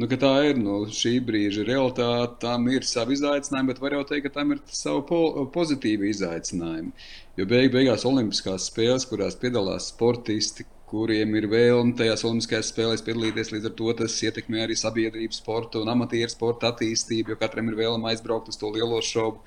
[0.00, 2.40] nu, tā ir nu, šī brīža realitāte.
[2.44, 5.22] Tam ir savi izaicinājumi, bet var jau teikt, ka tam ir savi po
[5.54, 6.92] pozitīvi izaicinājumi.
[7.40, 13.52] Jo beig beigās Olimpiskās spēles, kurās piedalās sportisti, kuriem ir vēlme tajās Olimpiskajās spēlēs piedalīties.
[13.54, 17.78] Līdz ar to tas ietekmē arī sabiedrības sporta un amatieru sporta attīstību, jo katram ir
[17.78, 19.44] vēlme aizbraukt uz to lielo šovu.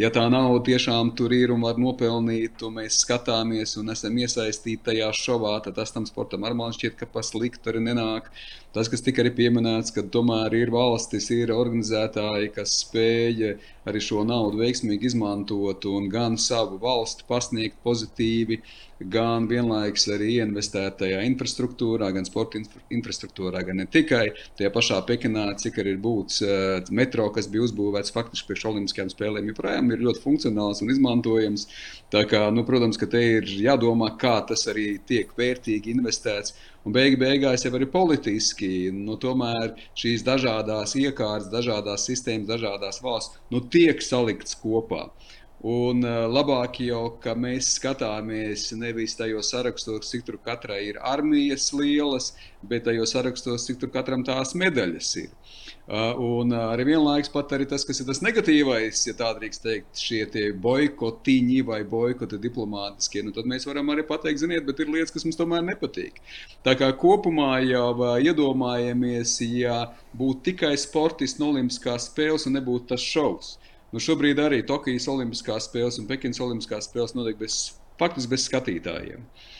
[0.00, 4.84] Ja tā nauda tiešām tur ir un var nopelnīt, un mēs skatāmies un esam iesaistīti
[4.90, 8.32] tajā šovā, tad tas tam sportam arī man šķiet, ka pa sliktu arī nenāk.
[8.76, 13.54] Tas, kas tika arī pieminēts, ka tomēr ir valstis, ir organizētāji, kas spēja
[13.88, 18.58] arī šo naudu veiksmīgi izmantot un gan savu valsti pasniegt pozitīvi,
[19.00, 22.60] gan vienlaikus arī investēt tajā infrastruktūrā, gan sporta
[22.92, 24.26] infrastruktūrā, gan ne tikai
[24.60, 29.12] tajā pašā Pekinā, cik arī ir būts uh, metro, kas bija uzbūvēts faktiski priekš Olimpiskajām
[29.12, 31.68] spēlēm, joprojām ir ļoti funkcionāls un izmantojams.
[32.12, 36.56] Tā kā, nu, protams, ka te ir jādomā, kā tas arī tiek vērtīgi investēts.
[36.86, 43.40] Un beig beigās jau arī politiski, nu, tomēr šīs dažādās iekārtas, dažādas sistēmas, dažādas valsts
[43.50, 45.08] nu, tiek saliktas kopā.
[45.64, 51.70] Un uh, labāk jau, ka mēs skatāmies nevis tajos sarakstos, cik tur katrai ir armijas
[51.72, 55.30] lielas, bet tajos sarakstos, cik tur katram tās medaļas ir.
[55.88, 59.64] Uh, un uh, arī vienlaikus pat arī tas, kas ir tas negatīvais, ja tā drīkst
[59.64, 64.92] teikt, šie boikotiņi vai boikoti diplomātiskie, nu tad mēs varam arī pateikt, ziniet, bet ir
[64.92, 66.20] lietas, kas mums tomēr nepatīk.
[66.68, 73.12] Tā kā kopumā jau iedomājamies, ja būtu tikai sportisti un olimpiskās spēles un nebūtu tas
[73.14, 73.56] šovs.
[73.96, 77.54] Nu, šobrīd arī Tokijas Olimpiskās spēles un Pekinas Olimpiskās spēles notiek bez,
[77.96, 79.22] faktiski bez skatītājiem.
[79.24, 79.54] Uh,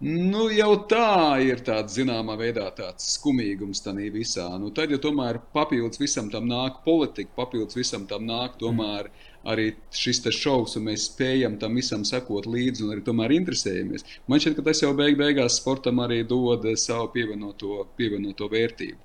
[0.00, 4.46] Nu, jau tā ir tāds zināmā veidā tāds skumīgums tajā visā.
[4.56, 9.10] Nu, tad, ja tomēr papildus visam tam nāk politika, papildus visam tam nāk tomēr
[9.44, 14.06] arī šis šovs, un mēs spējam tam visam sekot līdzi un arī tomēr interesējamies.
[14.28, 18.96] Man šķiet, ka tas jau beig beigās sportam arī dod savu pievienoto, pievienoto vērtību.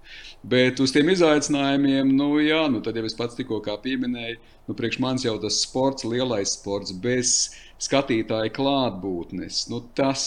[0.47, 5.01] Bet uz tiem izaicinājumiem, nu jā, nu tad jau es pats tikko pieminēju, nu priekš
[5.03, 7.35] manis jau tas sports, lielais sports bez
[7.83, 10.23] skatītāja klātbūtnes, nu tas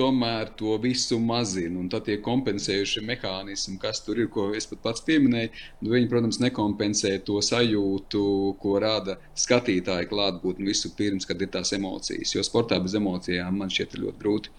[0.00, 1.76] tomēr to visu mazina.
[1.80, 6.08] Un tad tie kompensējušie mehānismi, kas tur ir, ko es pat pats pieminēju, nu, viņi,
[6.10, 8.24] protams, nekompensē to sajūtu,
[8.62, 12.34] ko rada skatītāja klātbūtne visu pirms, kad ir tās emocijas.
[12.36, 14.56] Jo sportā bez emocijām man šķiet ļoti grūti.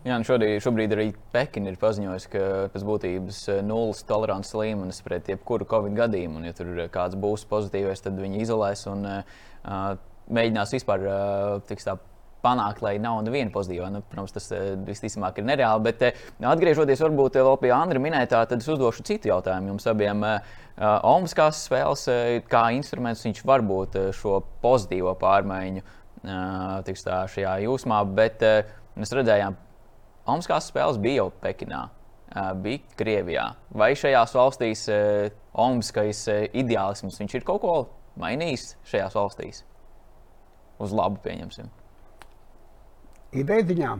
[0.00, 5.02] Jā, nu šodien, šobrīd arī Pekina ir paziņojusi, ka pēc būtības eh, nulles tolerances līmenis
[5.04, 6.40] pret jebkuru covid gadījumu.
[6.40, 9.90] Un, ja tur kāds būs pozitīvs, tad viņi izolēs un uh,
[10.32, 11.98] mēģinās vispār uh, tā
[12.44, 13.90] panākt, lai nav neviena pozitīva.
[13.92, 15.84] Nu, protams, tas eh, visticamāk ir nereāli.
[15.86, 20.26] Bet eh, atgriežoties varbūt vēl pie Andra minētā, tad es uzdošu citu jautājumu jums abiem.
[20.26, 22.06] Eh, Olimpiskās spēles,
[22.48, 25.82] kā instruments, viņš var būt šo pozitīvo pārmaiņu
[26.24, 28.40] tā, šajā jūsmā, bet
[28.96, 29.58] mēs redzējām,
[30.24, 31.82] Olimpiskās spēles bija jau Pekinā.
[32.62, 33.44] Bija Krievijā.
[33.76, 34.86] Vai šajās valstīs
[35.50, 36.22] olimpiskais
[36.62, 37.74] ideālisms ir kaut ko
[38.22, 39.60] mainījis šajās valstīs?
[40.80, 41.68] Uz labu, pieņemsim
[43.32, 43.96] ideja ziņā.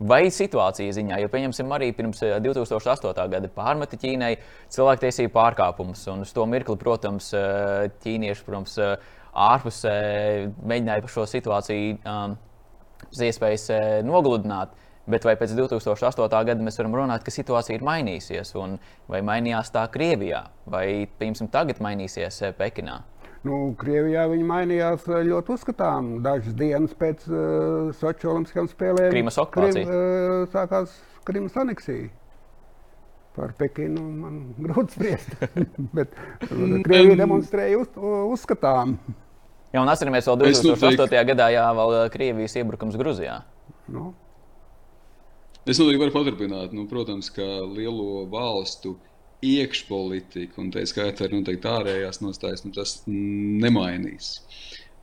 [0.00, 3.10] Vai situācijas ziņā, jo pieņemsim arī pirms 2008.
[3.12, 4.30] Eh, gada pārmeta Ķīnai
[4.72, 8.96] cilvēktiesību pārkāpumus, un uz to mirkli, protams, eh, ķīnieši, protams, eh,
[9.36, 9.96] ārpusē
[10.64, 12.38] mēģināja šo situāciju um,
[13.04, 14.72] pēc iespējas nogludināt.
[15.06, 16.44] Bet vai pēc 2008.
[16.44, 18.52] gada mēs varam runāt, ka situācija ir mainījusies,
[19.08, 23.02] vai mainījās tā Krievijā, vai, piemēram, tagad mainīsies Pekinā?
[23.46, 26.10] Nu, Krievijā viņi mainījās eh, ļoti uzskatām.
[26.24, 29.86] Dažas dienas pēc uh, Sochi Olimpiskajām spēlēm Krīmas okupācija.
[29.86, 32.10] Krim, uh, sākās Krimas aneksija.
[33.38, 35.32] Par Pekinu man grūti spriest.
[35.96, 36.12] Bet
[36.50, 37.96] Krievija demonstrēja uz,
[38.36, 38.98] uzskatām.
[39.70, 41.20] Jā, un atceramies, vēl 2008.
[41.30, 43.40] gadā jā, vēl Krievijas iebrukums Gruzijā.
[43.88, 44.10] Nu.
[45.64, 46.74] Es noteikti varu paturpināt.
[46.76, 49.09] Nu, protams, ka lielo valstu uh,
[49.46, 54.34] iekšpolitika, un tā skaitā arī noteikti ārējās nostājas, nu, tas nemainīs.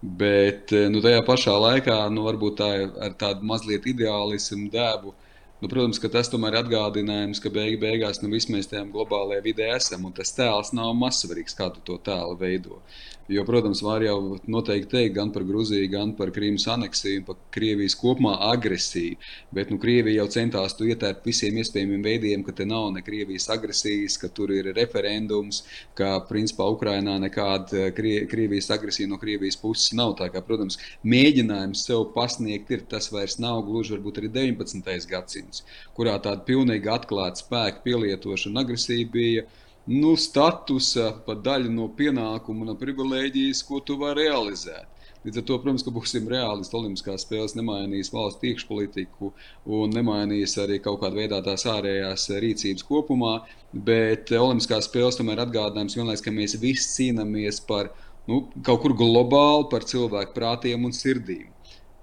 [0.01, 2.69] Bet nu, tajā pašā laikā, nu, varbūt tā
[3.07, 5.13] ar tādu mazliet ideālismu dēbu,
[5.61, 9.71] nu, protams, ka tas tomēr ir atgādinājums, ka beig beigās nu, mēs tajā globālajā vidē
[9.75, 12.81] esam, tas tēls nav mazsvarīgs, kā tu to tēlu veido.
[13.28, 17.97] Jo, protams, var jau noteikti teikt gan par Grūziju, gan par Krīmas aneksiju, par Krievijas
[17.99, 19.17] kopumā agresiju.
[19.51, 23.49] Bet nu, Krievija jau centās to ietērt visiem iespējamiem veidiem, ka te nav ne Krievijas
[23.51, 25.59] agresijas, ka tur ir referendums,
[25.99, 27.91] ka principā Ukrainā nekāda eh,
[28.32, 30.15] Krievijas agresija no Krievijas puses nav.
[30.23, 34.88] Tā kā, protams, mēģinājums sev pasniegt ir tas vairs nav gluži varbūt arī 19.
[35.11, 35.67] gadsimts,
[35.99, 39.49] kurā tāda pilnīgi atklāta spēka pielietošana agresija bija
[39.88, 44.93] nu, statusa, pat daļa no pienākuma, no privilēģijas, ko tu vari realizēt.
[45.25, 46.75] Līdz ar to, protams, ka būsim reālisti.
[46.77, 49.33] Olimpiskās spēles nemainīs valsts iekšpolitiku
[49.75, 53.33] un nemainīs arī kaut kādā veidā tās ārējās rīcības kopumā.
[53.73, 57.91] Bet Olimpiskās spēles tomēr atgādinājums vienlaikus, ka mēs visi cīnāmies par
[58.29, 61.49] nu, kaut kur globāli, par cilvēku prātiem un sirdīm.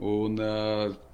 [0.03, 0.41] Un,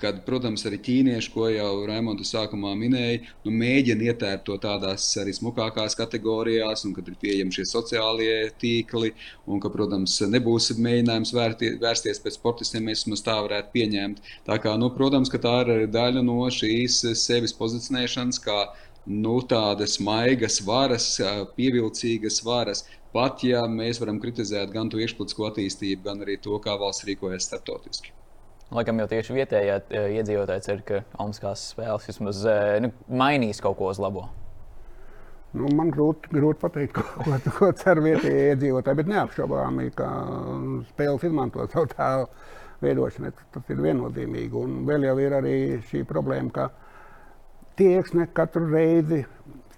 [0.01, 5.35] kad, protams, arī ķīnieši, ko jau Raimonds sākumā minēja, nu, mēģina ietērt to tādās arī
[5.37, 9.11] smukākās kategorijās, un kad ir pieejami šie sociālie tīkli,
[9.45, 14.23] un ka, protams, nebūs mēģinājums vērtie, vērsties pēc sportistiem, mēs mums tā varētu pieņemt.
[14.49, 18.63] Tā kā, nu, protams, ka tā ir daļa no šīs sevis pozicionēšanas, kā
[19.05, 21.11] nu, tādas maigas varas,
[21.59, 22.87] pievilcīgas varas.
[23.13, 27.51] Pat ja mēs varam kritizēt gan to iekšpolitisko attīstību, gan arī to, kā valsts rīkojas
[27.51, 28.15] starptautiski.
[28.71, 33.75] Laikam jau tieši vietējā e, iedzīvotāji cer, ka Olimpiskās spēles vismaz e, nu, mainīs kaut
[33.81, 34.29] ko uz labo.
[35.59, 40.07] Nu, man grūti, grūti pateikt, ko, ko, ko cer vietējie iedzīvotāji, bet neapšaubāmi, ka
[40.93, 42.31] spēles izmanto savu tēlu
[42.85, 43.35] veidošanai.
[43.57, 44.63] Tas ir viennozīmīgi.
[44.63, 45.57] Un vēl jau ir arī
[45.91, 46.71] šī problēma, ka
[47.81, 49.25] tieksme katru reizi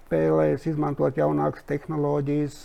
[0.03, 2.63] spēlēs, izmantot jaunākas tehnoloģijas,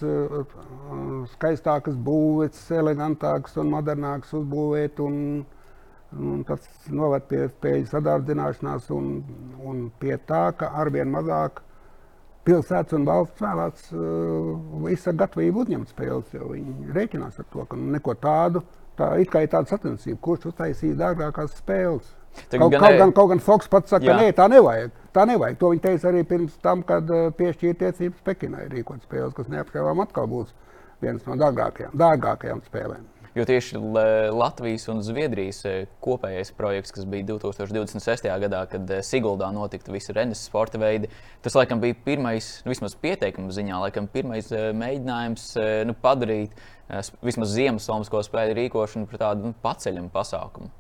[1.33, 5.01] skaistākas būvēs, elegantākas un modernākas uzbūvēt.
[5.01, 5.47] Un,
[6.17, 9.09] un tas noved pie spēļu sadārdzināšanās un,
[9.61, 11.63] un pie tā, ka arvien mazāk
[12.49, 17.77] pilsētas un valsts vēlēts uh, izsaka gatavību uzņemt spēles, jo viņi rēķinās ar to, ka
[17.79, 18.63] neko tādu,
[18.99, 22.15] tā it kā ir tāda sacensība, kurš uztaisīs dārgākās spēles.
[22.39, 24.15] Kaut gan, kaut, gan, kaut gan Foks pats saka, jā.
[24.15, 24.95] ka nē, tā nevajag.
[25.17, 25.57] Tā nevajag.
[25.59, 30.05] To viņi teica arī pirms tam, kad uh, piešķīra tiesības Pekinai rīkot spēles, kas neapšaubām
[30.05, 30.53] atkal būs
[31.03, 33.05] vienas no dārgākajām, dārgākajām spēlēm.
[33.37, 33.77] Jo tieši
[34.33, 35.75] Latvijas un Zviedrijas e,
[36.05, 38.29] kopējais projekts, kas bija 2026.
[38.45, 41.11] gadā, kad e, Siguldā notika visi Rennes sporta veidi,
[41.45, 45.47] tas laikam bija pirmais, nu, vismaz pieteikuma ziņā, laikam pirmais e, mēģinājums
[45.89, 46.57] nu, padarīt
[47.25, 50.73] vismaz Ziemassvētku spēļu rīkošanu par tādu nu, paceļamu pasākumu.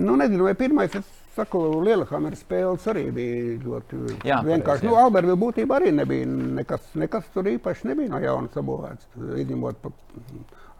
[0.00, 4.86] Nu, nezinu, vai pirmais, es saku, Lielhammera spēles arī bija ļoti jā, vienkārši.
[4.88, 6.26] Nu, Alberta būtībā arī nebija
[6.60, 9.04] nekas, nekas tur īpaši nebija no jauna sabūvēts.
[9.44, 9.76] Izņemot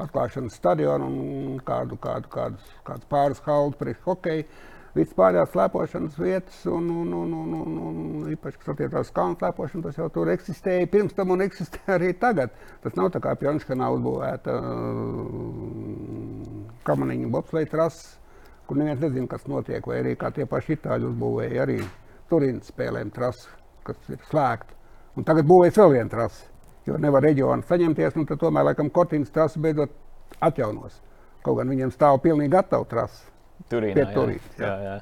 [0.01, 4.45] atklāšanas stadionu un kādu, kādu, kādu, kādu pāris haldu priekš hokeju.
[4.91, 9.39] Visas pārējās slēpošanas vietas, un, un, un, un, un, un īpaši, kas attiecās uz kalnu
[9.39, 12.51] slēpošanu, tas jau tur eksistēja pirms tam un eksistē arī tagad.
[12.83, 14.65] Tas nav tā kā Pjončkanā uzbūvēta uh,
[16.91, 18.20] kamaniņu bobsleja trasa
[18.71, 19.83] kur neviens nezina, kas notiek.
[19.91, 21.81] Vai arī kā tie paši itāļi uzbūvēja arī
[22.31, 23.51] Turīnas spēlēm trasi,
[23.87, 24.79] kas ir slēgta.
[25.19, 26.47] Un tagad būvēs vēl viena trasa,
[26.87, 28.15] jo nevar reģionu saņemties.
[28.31, 29.97] Tad tomēr laikam Kortīnas trasa beidzot
[30.39, 31.01] atjaunos.
[31.43, 33.27] Kaut gan viņiem stāv pilnīgi gatava trasa.
[33.71, 34.11] Turīnā, jā.
[34.15, 34.67] Turīnas, jā.
[34.69, 34.99] Jā, jā.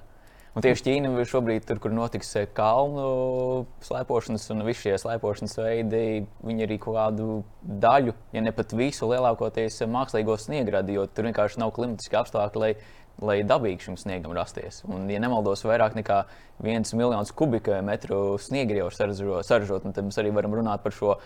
[0.59, 6.01] Un tieši Ķīna šobrīd, tur, kur notiks eh, kalnu slēpošanas un visi šie slēpošanas veidi,
[6.43, 7.29] viņi arī kaut kādu
[7.85, 12.73] daļu, ja ne pat visu, lielākoties mākslīgo sniegradu, jo tur vienkārši nav klimatiski apstākļi, lai
[13.25, 14.83] lai dabīgi šim sniegam rasties.
[14.89, 16.23] Un, ja nemaldos, vairāk nekā
[16.65, 18.99] viens miljons kubikmetru sniega jau ir
[19.47, 21.17] saražot, tad mēs arī varam runāt par šo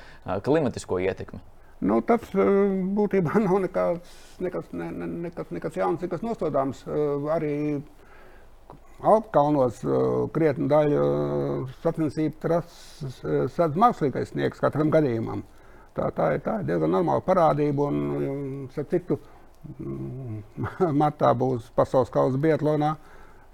[0.46, 1.42] klimatisko ietekmi.
[1.82, 4.90] Nu, tas būtībā nav nekas, nekas, ne,
[5.26, 6.84] nekas, nekas jauns, nekas nostādāms.
[7.34, 7.56] Arī
[9.02, 9.80] Alpkalnos
[10.30, 11.06] krietni daļa
[11.82, 13.16] sacensību trases
[13.50, 15.42] sadz mākslīgais sniegs katram gadījumam.
[15.92, 17.88] Tā, tā, ir, tā ir diezgan normāla parādība.
[17.90, 19.41] Un, citu, Mm,
[21.02, 22.96] martā būs pasaules kausa Biatlonā,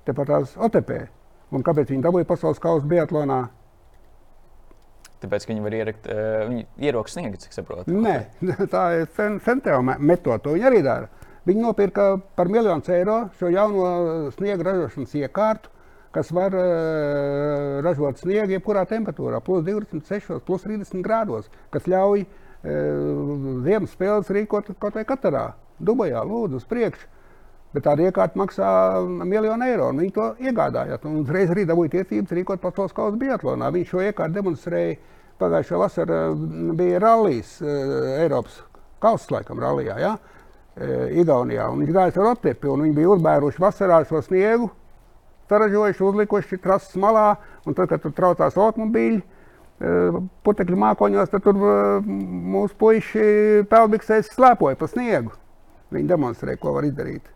[0.09, 1.06] tepat tās OTP.
[1.54, 3.46] Un kāpēc viņi dabūja pasaules kausa Biatlonā?
[5.18, 7.94] Tāpēc, viņi var ierakt, uh, viņi ierokas sniegu, cik saprotu.
[7.94, 8.18] Nē,
[8.74, 11.09] tā ir Centēva metode, to viņi arī dara.
[11.48, 13.88] Viņi nopirka par miljonu eiro šo jauno
[14.36, 15.72] sniega ražošanas iekārtu,
[16.14, 22.44] kas var uh, ražot sniegu jebkurā temperatūrā, plus 26, plus 30 grādos, kas ļauj uh,
[22.62, 25.52] ziemas spēles rīkot kaut vai katrā.
[25.78, 27.06] Dubajā, lūdzu, uz priekšu.
[27.74, 28.68] Bet tāda iekārta maksā
[29.28, 29.90] miljonu eiro.
[29.92, 31.04] Viņi to iegādājās.
[31.04, 33.68] Uzreiz arī dabūja tiesības rīkot pasaules kausa biatlonā.
[33.74, 34.96] Viņš šo iekārtu demonstrēja
[35.38, 36.22] pagājušā vasarā.
[36.80, 38.62] Bija rallies Eiropas
[39.04, 39.98] kausa, laikam, rallijā.
[40.00, 40.16] Ja?
[41.20, 41.68] Igaunijā.
[41.68, 44.70] Un viņš gāja ar otepi, un viņi bija uzbēruši vasarā šo sniegu,
[45.50, 47.34] saražojuši, uzlikuši trases malā,
[47.66, 49.22] un tad, kad tur traucās automobīļi,
[49.79, 53.26] putekļu mākoņos, tad tur mūsu puiši
[53.70, 55.35] pelbiksēs slēpoja pa sniegu.
[55.95, 57.29] Viņi demonstrē, ko var izdarīt.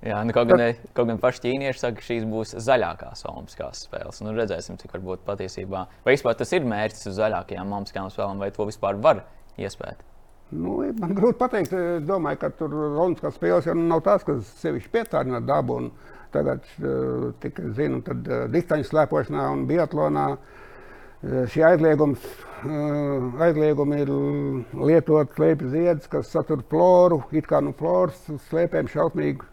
[0.00, 0.62] Jā, nu, kaut, gan,
[0.96, 4.22] kaut gan paši ķīnieši saka, ka šīs būs zaļākās Olimpiskās spēles.
[4.24, 8.48] Nu, redzēsim, cik varbūt patiesībā, vai vispār tas ir mērķis uz zaļākajām Olimpiskajām spēlēm, vai
[8.56, 9.26] to vispār var
[9.60, 10.00] iespēt.
[10.56, 14.94] Nu, man grūti pateikt, es domāju, ka tur Olimpiskās spēles jau nav tās, kas sevišķi
[14.96, 15.82] pietārina dabu.
[16.30, 16.62] Tagad,
[17.42, 20.59] tik zinu, tad distaņas slēpošanā un biatlonā uh,
[21.20, 22.22] Šie aizliegums,
[23.44, 24.10] aizliegumi ir
[24.88, 29.44] lietot slēpju ziedus, kas satur floru, it kā nu floras slēpēm šausmīgi,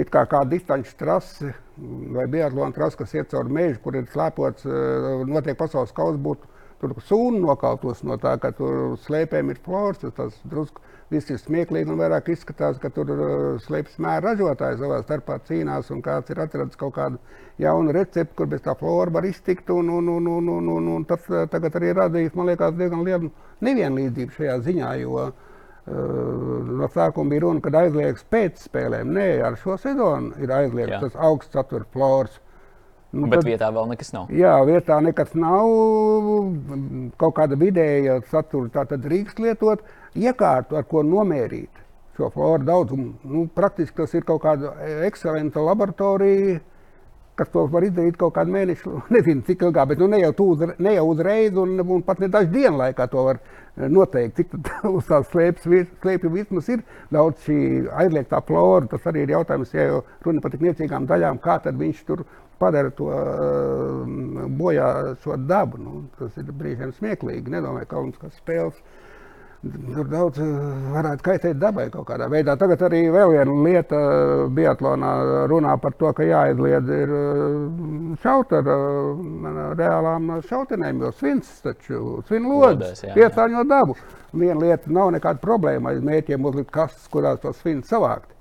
[0.00, 1.50] it kā kā distanču trasi
[2.14, 4.64] vai biatlona trasi, kas iet cauri mežu, kur ir slēpots,
[5.28, 6.48] notiek pasaules kausa, būtu
[6.92, 10.82] tur sūnu nokautos no tā, ka tur slēpēm ir floras, tas drusku
[11.12, 13.30] viss ir smieklīgi un vairāk izskatās, ka tur uh,
[13.64, 17.20] slēpjas mēra ražotāji savā starpā cīnās un kāds ir atradis kaut kādu
[17.60, 19.70] jaunu recepti, kur bez tā flora var iztikt.
[19.70, 23.04] Un, un, un, un, un, un, un tas uh, tagad arī radījis, man liekas, diezgan
[23.06, 23.32] lielu
[23.64, 25.52] nevienlīdzību šajā ziņā, jo uh,
[25.84, 29.12] no sākuma bija runa, kad aizliegs pēc spēlēm.
[29.18, 32.40] Nē, ar šo sezonu ir aizliegts tas augsts satura flors.
[33.14, 34.30] Nu, Bet tad, vietā vēl nekas nav.
[34.34, 35.70] Jā, vietā nekas nav.
[37.20, 39.84] Kaut kāda vidēja satura tā tad drīkst lietot.
[40.18, 41.84] Iekārtu, ar ko nomērīt
[42.18, 43.12] šo floru daudzumu.
[43.26, 44.74] Nu, praktiski tas ir kaut kāda
[45.06, 46.60] ekscelenta laboratorija.
[47.34, 50.60] kas to var izdarīt kaut kādu mēnešu, nezinu, cik ilgā, bet nu, ne, jau uz,
[50.78, 54.38] ne jau uzreiz, un, un pat ne dažu dienu laikā to var eh, noteikt.
[54.38, 54.54] Cik
[54.96, 56.84] uz tās slēpju vismas ir
[57.14, 57.58] daudz šī
[58.04, 58.86] aizliegtā flora.
[58.92, 62.22] Tas arī ir jautājums, ja jau runa par tik niecīgām daļām, kā tad viņš tur
[62.58, 64.90] padara to uh, bojā
[65.24, 65.80] šo dabu.
[65.80, 67.52] Nu, tas ir brīžiem smieklīgi.
[67.54, 68.82] Nedomāju, ka kas spēles
[69.64, 70.48] Tur daudz eh,
[70.92, 72.56] varētu kaitēt dabai kaut kādā veidā.
[72.60, 75.12] Tagad arī vēl viena lieta eh, Biatlonā
[75.48, 77.54] runā par to, ka jāizliedz ir eh,
[78.20, 78.68] šaut ar
[79.78, 83.96] reālām šautenēm, jo svins taču, svin lodes, piesāņo dabu.
[84.34, 88.33] Viena lieta nav nekāda problēma aiz mērķiem uzlikt kastes, kurās to svinu savākt.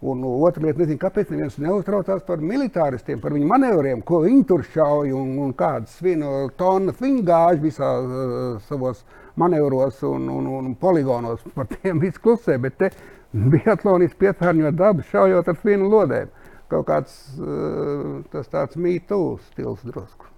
[0.00, 4.64] Un otra lieta, nezinu, kāpēc neviens neuztraucās par militāristiem, par viņu manevriem, ko viņi tur
[4.64, 9.02] šauj un, un kādas svinu tonnas viņi gāž visā uh, savos
[9.36, 12.90] manevros un, un, un poligonos par tiem viss klusē, bet te
[13.32, 16.32] biatlonists piesārņo dabu šaujot ar finu lodēm.
[16.72, 19.20] Kaut kāds uh, tas tāds mītū
[19.50, 20.32] stils drusku.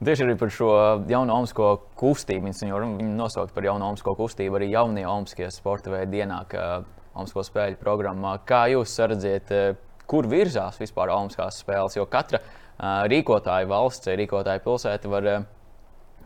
[0.00, 0.74] Tieši arī par šo
[1.06, 2.50] jaunu omasko kustību.
[2.50, 4.56] Viņu, nosaukt par jaunu omasko kustību.
[4.56, 6.56] Arī jaunie omaskie sporta veidi ienāk
[7.14, 8.36] omasko spēļu programmā.
[8.48, 11.98] Kā jūs redzat, uh, kur virzās vispār omaskās spēles?
[11.98, 12.60] Jo katra uh,
[13.10, 15.30] rīkotāja valsts, rīkotāja pilsēta var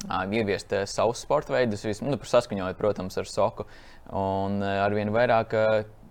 [0.05, 3.65] ieviest savus sporta veidus, nu, saskaņojot, protams, ar soku.
[4.13, 5.55] Un arvien vairāk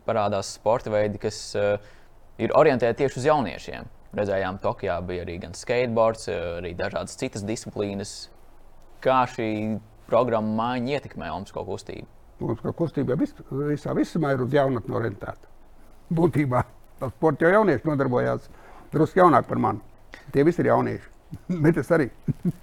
[0.07, 1.53] parādās sporta veidi, kas
[2.41, 3.91] ir orientēti tieši uz jauniešiem.
[4.17, 8.13] Redzējām, Tokijā bija arī gan skateboards, arī dažādas citas disciplīnas.
[9.03, 12.09] Kā šī programma maiņa ietekmē Olimpisko kustību?
[12.41, 13.35] Olimpisko kustība vis,
[13.69, 15.51] visā visumā ir uz jaunatni orientēta.
[16.13, 16.63] Būtībā
[16.99, 18.49] tas sports jau jaunieši nodarbojās
[18.93, 19.81] drusku jaunāk par mani.
[20.33, 21.09] Tie visi ir jaunieši,
[21.65, 22.09] bet es arī.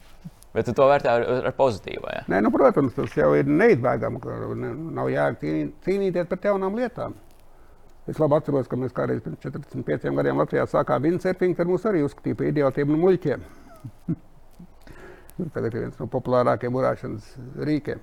[0.51, 2.09] Bet tu to vērtē ar, ar pozitīvu.
[2.11, 2.23] Ja?
[2.27, 4.18] Nē, nu, protams, tas jau ir neizbēgami.
[4.97, 5.53] Nav jēga
[5.87, 7.14] cīnīties par jaunām lietām.
[8.11, 12.03] Es labi atceros, ka mēs kādreiz pirms 45 gadiem Latvijā sākām windsurfingu, tad mūs arī
[12.03, 13.45] uzskatīja par idiotiem un muļķiem.
[15.55, 17.31] Tagad ir viens no populārākajiem urāšanas
[17.68, 18.03] rīkiem.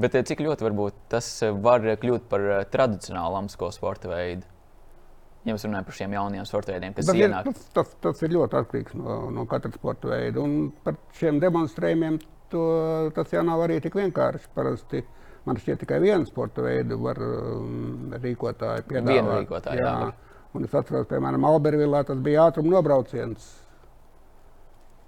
[0.00, 1.28] Bet eh, cik ļoti varbūt tas
[1.62, 4.48] var kļūt par eh, tradicionālu amsko sporta veidu?
[5.44, 7.46] Ja mēs runājam par šiem jauniem sporta veidiem, kas tas ienāk.
[7.48, 10.42] Ir, tas, tas ir ļoti atkarīgs no, no katra sporta veida.
[10.42, 12.18] Un par šiem demonstrējumiem
[12.52, 12.64] to,
[13.16, 14.50] tas jau nav arī tik vienkārši.
[14.56, 15.00] Parasti
[15.46, 19.14] man šķiet tikai viena sporta veida var um, rīkotāji piedāvāt.
[19.14, 19.94] Vienu rīkotāju, jā.
[20.04, 20.36] jā.
[20.50, 23.48] Un es atceros, piemēram, Albervillā tas bija ātruma nobrauciens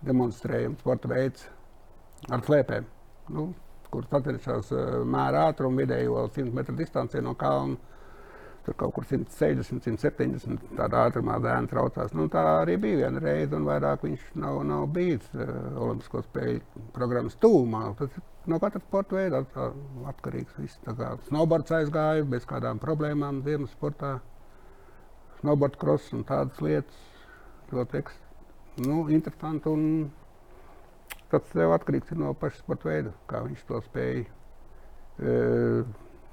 [0.07, 1.45] demonstrējums, sporta veids
[2.31, 2.87] ar slēpēm,
[3.35, 3.49] nu,
[3.93, 7.79] kur sacenšas uh, mēra ātrumu vidējo 100 metru distancē no kalna
[8.63, 12.13] Tur kaut kur 160, 170 tādā ātrumā bērns traucās.
[12.15, 15.49] Nu, tā arī bija viena reize, un vairāk viņš nav, nav bijis uh,
[15.83, 17.81] Olimpisko spēļu programmas tūmā.
[17.99, 19.43] Tas no katra sporta veida
[20.13, 20.55] atkarīgs.
[20.63, 20.79] Viss,
[21.27, 24.15] snowboards aizgāja bez kādām problēmām ziemas sportā,
[25.41, 27.03] snowboard cross un tādas lietas.
[27.73, 28.05] Ļoti
[28.87, 29.75] nu, interesanti.
[31.33, 34.25] Tas jau atkarīgs no paša sporta veida, kā viņš to spēja.
[35.23, 35.85] Uh,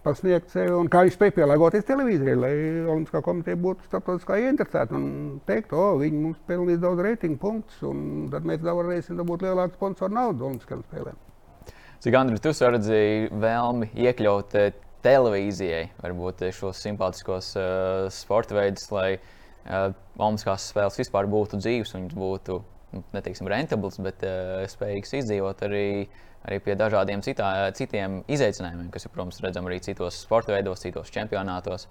[0.03, 2.51] pasniegt sevi un kā viņš spēja pielāgoties televīzijai, lai
[2.87, 8.29] Olimpiskā komiteja būtu starptautiskā ieinteresēta un teikt, o, viņi mums pelnīs daudz reitingu punktus, un
[8.31, 11.19] tad mēs varēsim dabūt lielāku sponsoru naudu Olimpiskajām spēlēm.
[11.99, 14.69] Cik Andri, tu redzēji vēlmi iekļaut eh,
[15.03, 21.91] televīzijai, varbūt eh, šos simpātiskos uh, sporta veidus, lai uh, Olimpiskās spēles vispār būtu dzīves
[21.99, 22.61] un būtu,
[23.13, 25.85] neteiksim, rentabls, bet uh, spējīgs izdzīvot arī
[26.47, 31.87] arī pie dažādiem citā, citiem izaicinājumiem, kas, protams, redzam arī citos sporta veidos, citos čempionātos.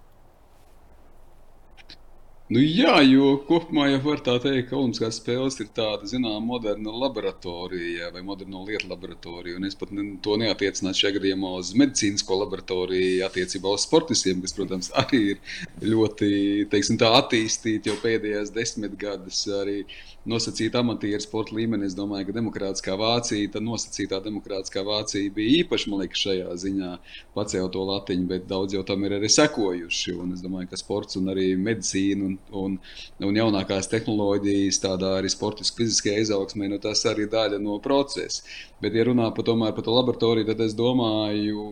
[2.49, 6.95] Nu, jā, jo kopumā jau var tā teikt, ka Olimpiskās spēles ir tāda, zināmā, moderna
[6.97, 9.61] laboratorija vai moderno lietu laboratorija.
[9.69, 14.89] Es pat ne, to neatiecinātu šajā gadījumā uz medicīnisko laboratoriju, attiecībā uz sportistiem, kas, protams,
[15.03, 15.43] arī ir
[15.93, 16.31] ļoti
[16.73, 19.45] teiksim, attīstīti jau pēdējās desmitgades.
[19.59, 19.83] Arī
[20.29, 21.89] nosacīta amatieru sporta līmenī.
[21.89, 26.91] Es domāju, ka demokrātiskā Vācija, tā nosacītā demokrātiskā Vācija bija īpaši, man liekas, šajā ziņā
[27.37, 30.17] pacēla to latiņu, bet daudz jau tam ir arī sekojuši.
[30.17, 32.79] Un es domāju, ka sports un arī medicīna un, un,
[33.25, 38.47] un jaunākās tehnoloģijas, tādā arī sportiskā fiziskajā izaugsmē, nu, tas arī daļa no procesa.
[38.83, 41.69] Bet, ja runā par, tomēr, par to laboratoriju, tad es domāju,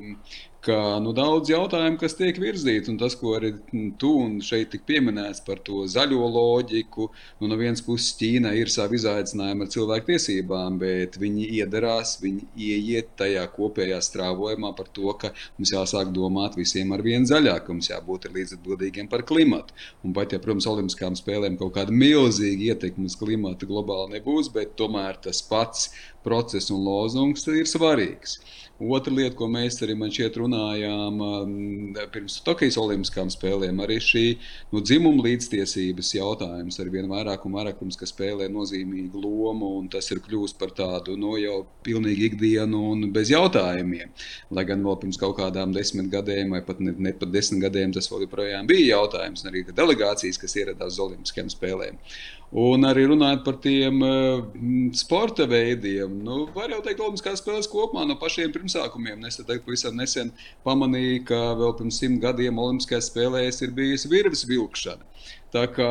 [0.66, 3.52] ka nu, daudz jautājumu, kas tiek virzīti, un tas, ko arī
[4.00, 4.12] tu
[4.42, 7.06] šeit tik pieminēts par to zaļo loģiku,
[7.40, 13.12] nu, no vienas puses Ķīna ir savi izaicinājumi ar cilvēktiesībām, bet viņi iedarās, viņi ieiet
[13.20, 18.30] tajā kopējā strāvojumā par to, ka mums jāsāk domāt visiem ar vienu zaļāku, mums jābūt
[18.34, 19.76] līdzatbildīgiem par klimatu.
[20.02, 24.74] Un pat, ja, protams, Olimpiskām spēlēm kaut kāda milzīga ietekme uz klimatu globāli nebūs, bet
[24.80, 25.90] tomēr tas pats
[26.26, 28.40] process un lozungs ir svarīgs.
[28.76, 31.20] Otra lieta, ko mēs arī man šeit runājām
[32.12, 34.24] pirms Tokijas Olimpiskām spēlēm, arī šī
[34.74, 39.88] nu, dzimuma līdztiesības jautājums ar vien vairāk un vairāk, protams, ka spēlē nozīmīgu lomu, un
[39.92, 44.12] tas ir kļūst par tādu nu, jau pilnīgi ikdienu un bez jautājumiem.
[44.52, 47.96] Lai gan vēl pirms kaut kādām desmit gadiem, vai pat ne, ne pat desmit gadiem,
[47.96, 51.96] tas vēl joprojām bija jautājums, un arī delegācijas, kas ieradās uz Olimpiskajām spēlēm.
[52.54, 54.44] Un arī runājot par tiem uh,
[54.94, 59.24] sporta veidiem, nu, var jau teikt, Olimpiskās spēles kopumā no pašiem pirmsākumiem.
[59.26, 60.30] Es teicu, pavisam nesen
[60.66, 65.02] pamanīju, ka vēl pirms simt gadiem Olimpiskajās spēlēs ir bijusi virves vilkšana.
[65.50, 65.90] Tā kā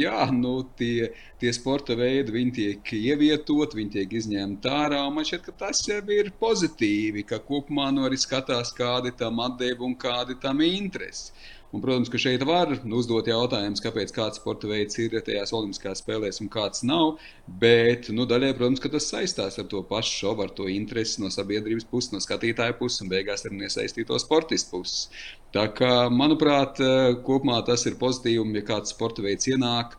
[0.00, 5.04] jā, nu, tie, tie sporta veidi viņi tiek ievietoti, viņi tiek izņemti ārā.
[5.14, 9.86] Man šķiet, ka tas jau ir pozitīvi, ka kopumā nu, arī skatās, kādi tam atdevi
[9.86, 11.30] un kādi tam interesi.
[11.70, 16.40] Un, protams, ka šeit var uzdot jautājumus, kāpēc kāds sporta veids ir tajās Olimpiskajās spēlēs
[16.42, 17.20] un kāds nav.
[17.62, 21.86] Bet nu, daļai, protams, tas saistās ar to pašu šovu, ar to interesi no sabiedrības
[21.92, 25.06] puses, no skatītāja puses un beigās arī iesaistīto sportistu puses.
[25.54, 26.82] Tā kā, manuprāt,
[27.26, 29.94] kopumā tas ir pozitīvi, ja kāds sporta veids ienāk.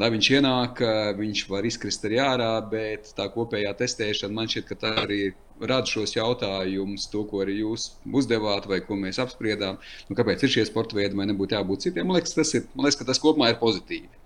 [0.00, 0.78] Lai viņš ienāk,
[1.18, 5.18] viņš var izkrist arī ārā, bet tā kopējā testēšana man šķiet, ka tā arī
[5.60, 9.76] rada šos jautājumus, to, ko arī jūs uzdevāt, vai ko mēs apspriedām.
[10.08, 12.08] Nu, kāpēc ir šie sporta veidi, vai nebūtu jābūt citiem?
[12.08, 14.21] Man liekas, tas, ir, man liekas, tas kopumā ir pozitīvi.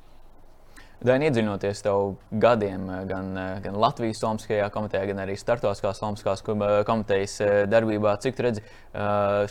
[1.04, 3.26] Daini, iedziļinoties tev gadiem gan,
[3.60, 6.40] gan Latvijas Olimpiskajā komitejā, gan arī Startautiskās Olimpiskās
[6.88, 7.34] komitejas
[7.68, 8.62] darbībā, cik redzi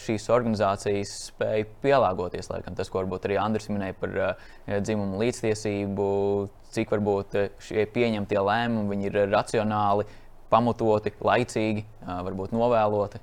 [0.02, 4.18] šīs organizācijas spēja pielāgoties, laikam, tas, ko varbūt arī Andris minēja par
[4.66, 6.10] dzimumu līdztiesību,
[6.74, 10.10] cik varbūt šie pieņemtie lēmumi ir racionāli,
[10.50, 13.22] pamatoti, laicīgi, varbūt novēloti.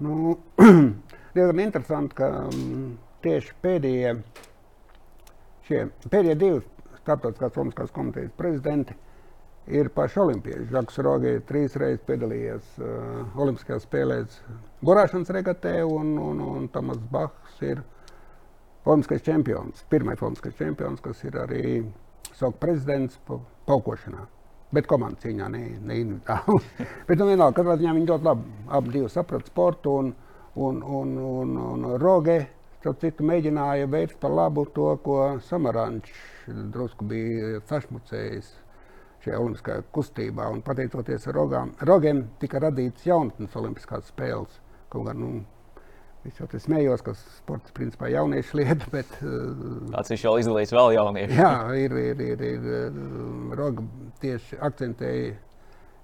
[0.00, 0.38] Nu,
[1.36, 2.32] diezgan interesanti, ka
[3.28, 4.20] tieši pēdējie,
[5.68, 6.68] šie, pēdējie divi
[7.02, 8.94] Startautiskās Olimpiskās komitejas prezidenti
[9.66, 10.68] ir paši olimpieši.
[10.72, 14.38] Žaks Rogi trīs reizes piedalījies uh, Olimpiskajās spēlēs
[14.82, 17.82] burāšanas regatē, un, un, un Tomas Bahs ir
[18.84, 19.84] Olimpiskais čempions.
[19.90, 21.82] Pirmais Olimpiskais čempions, kas ir arī
[22.34, 23.38] savu prezidents pa,
[23.68, 24.26] paukošanā.
[24.72, 26.86] Bet komandas cīņā ne, ne individuāli.
[27.08, 30.10] Bet nu, vienalga, katrā ziņā viņi ļoti labi abi saprata sportu un,
[30.56, 32.40] un, un, un, un, un Roge,
[32.82, 38.48] starp citu, mēģināja veikt par labu to, ko Samarančs drusku bija sašmucējis
[39.22, 40.48] šajā olimpiskajā kustībā.
[40.50, 44.58] Un pateicoties rogām, rogiem, tika radīts jaunatnes olimpiskās spēles.
[44.92, 45.42] Kaut gan, nu,
[46.22, 48.86] Es jau smējos, ka sports principā ir jauniešu lieta.
[48.92, 49.08] Bet,
[49.90, 51.34] Tāds viņš jau izlaiž vēl jauniešu.
[51.34, 53.82] jā, ir, ir, ir, ir roga
[54.22, 55.32] tieši akcentēja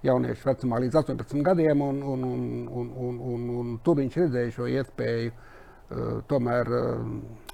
[0.08, 4.56] jauniešu vecumā līdz 18 gadiem, un, un, un, un, un, un, un tur viņš redzēja
[4.58, 5.46] šo iespēju uh,
[6.28, 7.04] tomēr uh,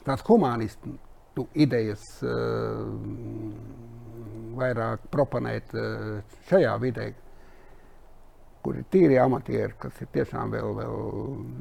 [0.06, 0.94] tās humanistu
[1.34, 2.88] tu, idejas uh,
[4.54, 5.72] vairāk proponēt
[6.48, 7.08] šajā vidē,
[8.62, 11.00] kur ir tīri amatieri, kas ir tiešām vēl, vēl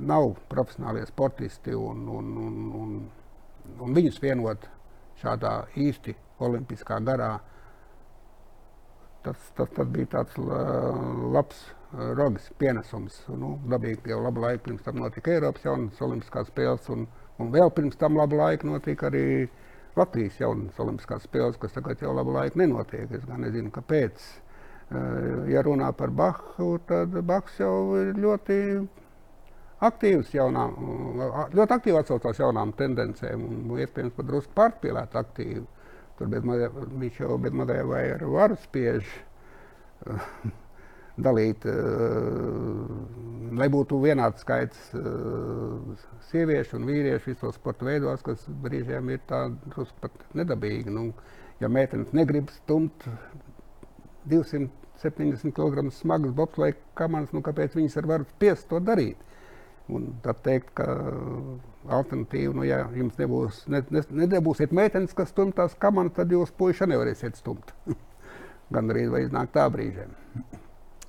[0.07, 2.93] nav profesionālie sportisti, un, un, un, un,
[3.81, 4.69] un viņus vienot
[5.23, 7.33] šādā īsti olimpiskā garā.
[9.23, 13.19] Tas, tas, tas bija tāds labs rogas pienesums.
[13.29, 17.05] Nu, dabīgi jau labu laiku pirms tam notika Eiropas jaunas olimpiskās spēles, un,
[17.41, 19.25] un vēl pirms tam labu laiku notika arī
[19.97, 23.11] Latvijas jaunas olimpiskās spēles, kas tagad jau labu laiku nenotiek.
[23.13, 24.25] Es gan nezinu, kāpēc.
[25.49, 28.57] Ja runā par Bahu, tad Bahs jau ir ļoti
[29.83, 30.75] aktīvs jaunām,
[31.53, 35.63] ļoti aktīvi atsaucās jaunām tendencēm un iespējams pat drusku pārspīlēt aktīvi.
[36.17, 36.69] Tur bezmadē,
[37.01, 39.07] viņš jau bezmadē vai ar varu spiež
[41.21, 41.65] dalīt,
[43.53, 44.79] lai būtu vienāds skaits
[46.31, 50.93] sieviešu un vīriešu visos sporta veidos, kas brīžiem ir tā drusku pat nedabīgi.
[50.93, 51.11] Nu,
[51.61, 53.05] ja meitenes negrib stumt
[54.31, 59.21] 270 kg smagas bobsleja kamanas, nu kāpēc viņas ar varu spiest to darīt?
[59.91, 60.87] Un tad teikt, ka
[61.91, 66.55] alternatīva, nu, ja jums nebūs, ne, ne, nedabūsiet meitenes, kas stumt tās kamanas, tad jūs
[66.55, 67.75] puiši nevarēsiet stumt.
[68.73, 70.15] Gan arī vai iznāk tā brīžiem.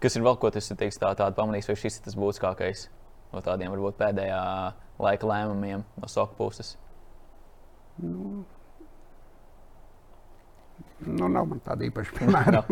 [0.03, 2.89] Kas ir vēl ko tas teiks, tā, tāda pamanījis, vai šis ir tas būtiskākais
[3.35, 4.41] no tādiem varbūt pēdējā
[5.03, 6.75] laika lēmumiem no soka puses?
[8.03, 8.45] Nu,
[11.07, 12.65] nu, nav man tāda īpaša piemēra.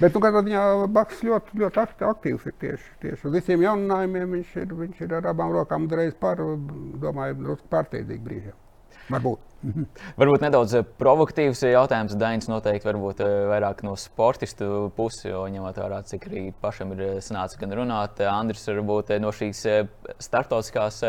[0.00, 4.34] Bet, nu, ziņā Baks ļoti, ļoti aktīvs ir tieši, tieši uz visiem jauninājumiem.
[4.38, 6.42] Viņš ir, viņš ir ar abām rokām uzreiz par,
[7.02, 8.58] domāju, drusku pārsteidzīgi brīžiem.
[9.10, 9.46] Varbūt.
[10.20, 12.16] varbūt nedaudz provokatīvs jautājums.
[12.18, 17.60] Dainis noteikti varbūt vairāk no sportistu puses, jo ņemot vērā, cik arī pašam ir sanācis
[17.60, 18.22] gan runāt.
[18.30, 19.64] Andris, varbūt no šīs
[20.22, 21.02] starptautiskās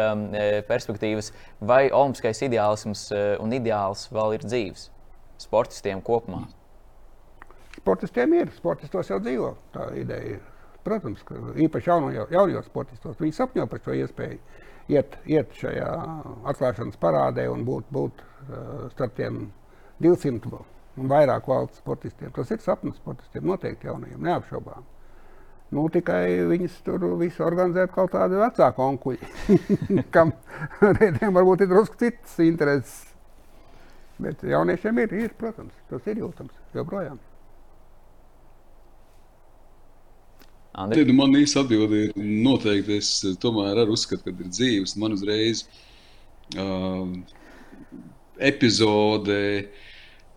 [0.70, 1.32] perspektīvas,
[1.62, 3.08] vai olimpiskais ideālisms
[3.42, 4.90] un ideāls vēl ir dzīves
[5.42, 6.46] sportistiem kopumā?
[7.80, 10.40] Sportistiem ir, sportistos jau dzīvo tā ideja.
[10.84, 14.40] protams, ka īpaši jauno, jaunajos sportistos viņi sapņo par šo iespēju
[14.90, 15.90] iet, iet šajā
[16.52, 18.24] atklāšanas parādē un būt, būt
[18.96, 19.44] starp tiem
[20.02, 20.64] 200
[21.00, 22.32] un vairāk valsts sportistiem.
[22.36, 24.88] Tas ir sapnis sportistiem, noteikti jaunajiem, neapšaubām.
[25.72, 29.30] Nu, tikai viņas tur visu organizē kaut kādi vecāki onkuļi,
[30.16, 30.34] kam
[30.84, 32.98] reizēm varbūt ir drusku citas intereses.
[34.22, 37.22] Bet jauniešiem ir, ir, protams, tas ir jūtams joprojām.
[40.72, 43.00] Tad man īsta atbilde ir noteikti.
[43.02, 44.96] Es tomēr arī uzskatu, ka ir dzīves.
[45.02, 45.66] Man uzreiz
[46.56, 47.08] uh,
[48.52, 49.91] epizode uh, Eh,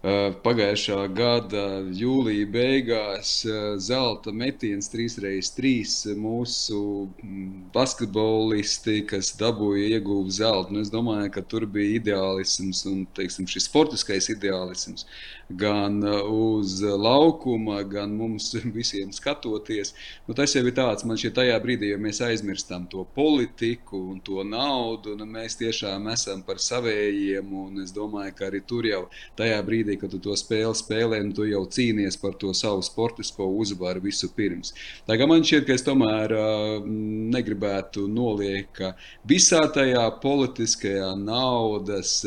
[0.04, 1.62] pagājušā gada
[1.96, 6.80] jūlijā beigās eh, zelta metiens 3x3 mūsu
[7.22, 10.74] mm, basketbolisti, kas dabūja ieguvu zeltu.
[10.76, 15.06] Nu, es domāju, ka tur bija ideālisms un teiksim, šis sportiskais ideālisms
[15.48, 19.94] gan eh, uz laukuma, gan mums visiem skatoties.
[20.28, 24.20] Nu, tas jau ir tāds, man šķiet, tajā brīdī, ja mēs aizmirstam to politiku un
[24.24, 27.56] to naudu, nu, mēs tiešām esam par savējiem.
[27.84, 29.02] Es domāju, ka arī tur jau
[29.38, 32.82] tajā brīdī brīdī, kad tu to spēli spēlē, un tu jau cīnies par to savu
[32.82, 34.74] sportisko uzvaru visu pirms.
[35.06, 38.94] Tā kā man šķiet, ka es tomēr uh, negribētu noliekt, ka
[39.26, 42.24] visā tajā politiskajā naudas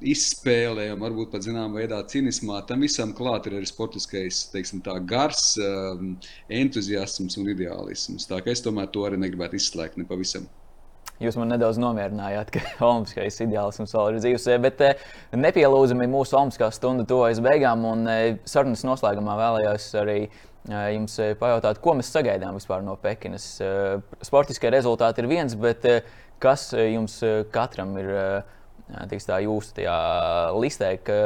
[0.00, 4.94] izspēlē, un varbūt pat zināmā veidā cinismā, tam visam klāt ir arī sportiskais, teiksim, tā
[5.02, 5.58] gars,
[6.48, 8.28] entuziasms un ideālisms.
[8.30, 10.46] Tā kā es tomēr to arī negribētu izslēgt nepavisam.
[11.18, 14.44] Jūs man nedaudz nomierinājāt, ka olimpiskais ideālisms vēl ir dzīves.
[14.62, 17.82] Bet eh, nepielūdzami mūsu olimpiskā stunda tuvojas beigām.
[17.88, 23.48] Un eh, sarunas noslēgumā vēlējos arī eh, jums pajautāt, ko mēs sagaidām vispār no Pekinas.
[24.22, 25.88] Sportiskie rezultāti ir viens, bet
[26.42, 27.18] kas jums
[27.54, 28.14] katram ir?
[28.88, 29.94] Tiks tā jūsu tajā
[30.56, 31.16] listē, ka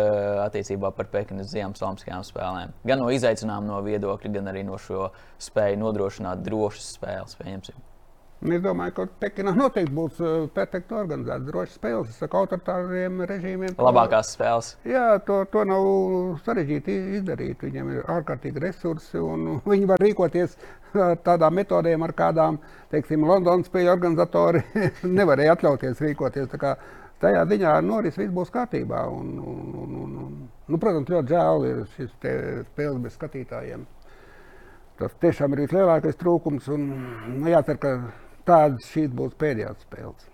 [0.49, 2.75] attiecībā par Pekinas ziemas olimpiskajām spēlēm.
[2.91, 7.79] Gan no izaicinājuma no viedokļa, gan arī no šo spēju nodrošināt drošas spēles, pieņemsim.
[8.43, 13.77] Es domāju, ka Pekinā noteikti būs uh, perfekti organizētas drošas spēles ar autoritāriem režīmiem.
[13.79, 14.73] Labākās spēles.
[14.89, 15.85] Jā, to, to nav
[16.43, 17.63] sarežģīti izdarīt.
[17.63, 20.57] Viņiem ir ārkārtīgi resursi un viņi var rīkoties
[20.99, 22.59] ar tādām metodēm, ar kādām,
[22.91, 24.65] teiksim, Londonas spēļu organizatori
[25.21, 26.51] nevarēja atļauties rīkoties.
[27.23, 29.05] Tajā ziņā noris viss būs kārtībā.
[29.07, 30.35] Un, un, un, un, un,
[30.67, 33.87] nu, protams, ļoti žēl ir šis spēles bez skatītājiem.
[34.99, 36.67] Tas tiešām ir vislielākais trūkums.
[36.75, 36.91] Un,
[37.39, 37.95] nu, jācer, ka
[38.49, 40.29] tādas šīs būs pēdējās spēles.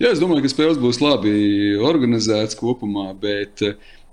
[0.00, 1.32] Jā, es domāju, ka spēles būs labi
[1.84, 3.60] organizētas kopumā, bet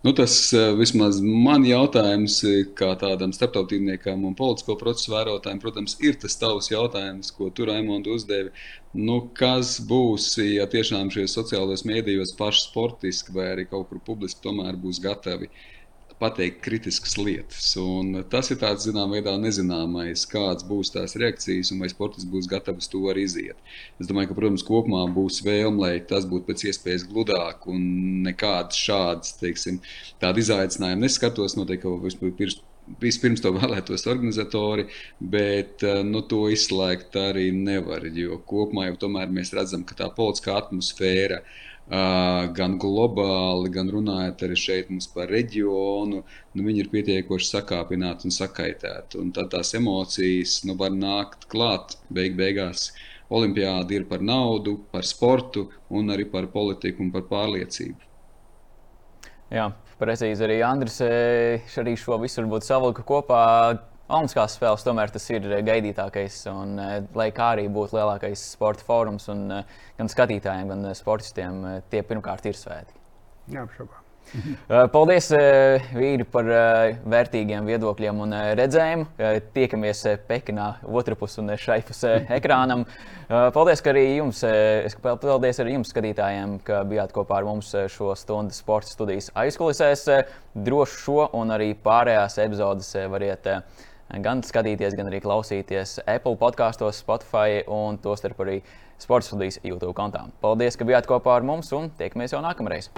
[0.04, 0.34] nu, tas
[0.76, 2.42] vismaz man jautājums,
[2.76, 8.12] kā tādam starptautiskam un politisko procesu vērotājam, protams, ir tas tavs jautājums, ko tu Raimonds
[8.18, 8.52] uzdevi.
[9.00, 14.44] Nu, kas būs, ja tiešām šie sociālajos mēdījos paši sportiski vai arī kaut kur publiski
[14.44, 15.66] tomēr būs gatavi uh,
[16.20, 17.70] pateikt kritiskas lietas.
[17.82, 22.50] Un tas ir tāds, zināmā veidā, nezināmais, kādas būs tās reakcijas un vai sportists būs
[22.52, 23.60] gatavs to arī iziet.
[24.02, 27.84] Es domāju, ka, protams, kopumā būs vēlme, lai tas būtu pēc iespējas gludāk un
[28.26, 29.82] nekādas šādas, teiksim,
[30.24, 31.58] tādu izaicinājumu neskatos.
[31.60, 32.64] Noteikti, ka vispirms
[33.04, 34.88] vispirms to vēlētos organizatori,
[35.20, 38.08] bet nu, to izslēgt arī nevar.
[38.16, 44.44] Jo kopumā jau tomēr mēs redzam, ka tā politiskā atmosfēra uh, gan globāli, gan runājot
[44.44, 46.24] arī šeit par reģionu,
[46.54, 49.20] nu, viņi ir pietiekoši sakāpināti un sakaitēti.
[49.22, 52.92] Un tad tās emocijas nu, var nākt klāt beig beigās.
[53.30, 58.04] Olimpiāda ir par naudu, par sportu, un arī par politiku un par pārliecību.
[59.52, 59.70] Jā,
[60.00, 63.44] precīzi arī Andris arī šo visu varbūt savilka kopā.
[64.08, 69.28] Olimpiskās spēles tomēr tas ir gaidītākais, un eh, lai kā arī būtu lielākais sporta fórums,
[69.34, 72.96] un eh, gan skatītājiem, gan sportistiem, eh, tie pirmkārt ir svēti.
[73.52, 74.06] Jā, apšaubām.
[74.96, 75.30] Paldies,
[75.96, 76.48] vīri, par
[77.08, 79.06] vērtīgiem viedokļiem un redzējumu.
[79.56, 82.84] Tiekamies Pekinā, otrā pusē un šai pusē ekrānam.
[83.28, 84.44] Paldies arī jums,
[85.04, 90.04] paldies arī jums, skatītājiem, ka bijāt kopā ar mums šo stundu sporta studijas aizkulisēs.
[90.68, 93.48] Droši šo un arī pārējās epizodes variet
[94.24, 98.62] gan skatīties, gan arī klausīties Apple podkastos, Spotify un tostarp arī
[98.98, 100.26] Sports studijas YouTube kontā.
[100.42, 102.90] Paldies, ka bijāt kopā ar mums un tiekamies jau nākamreiz!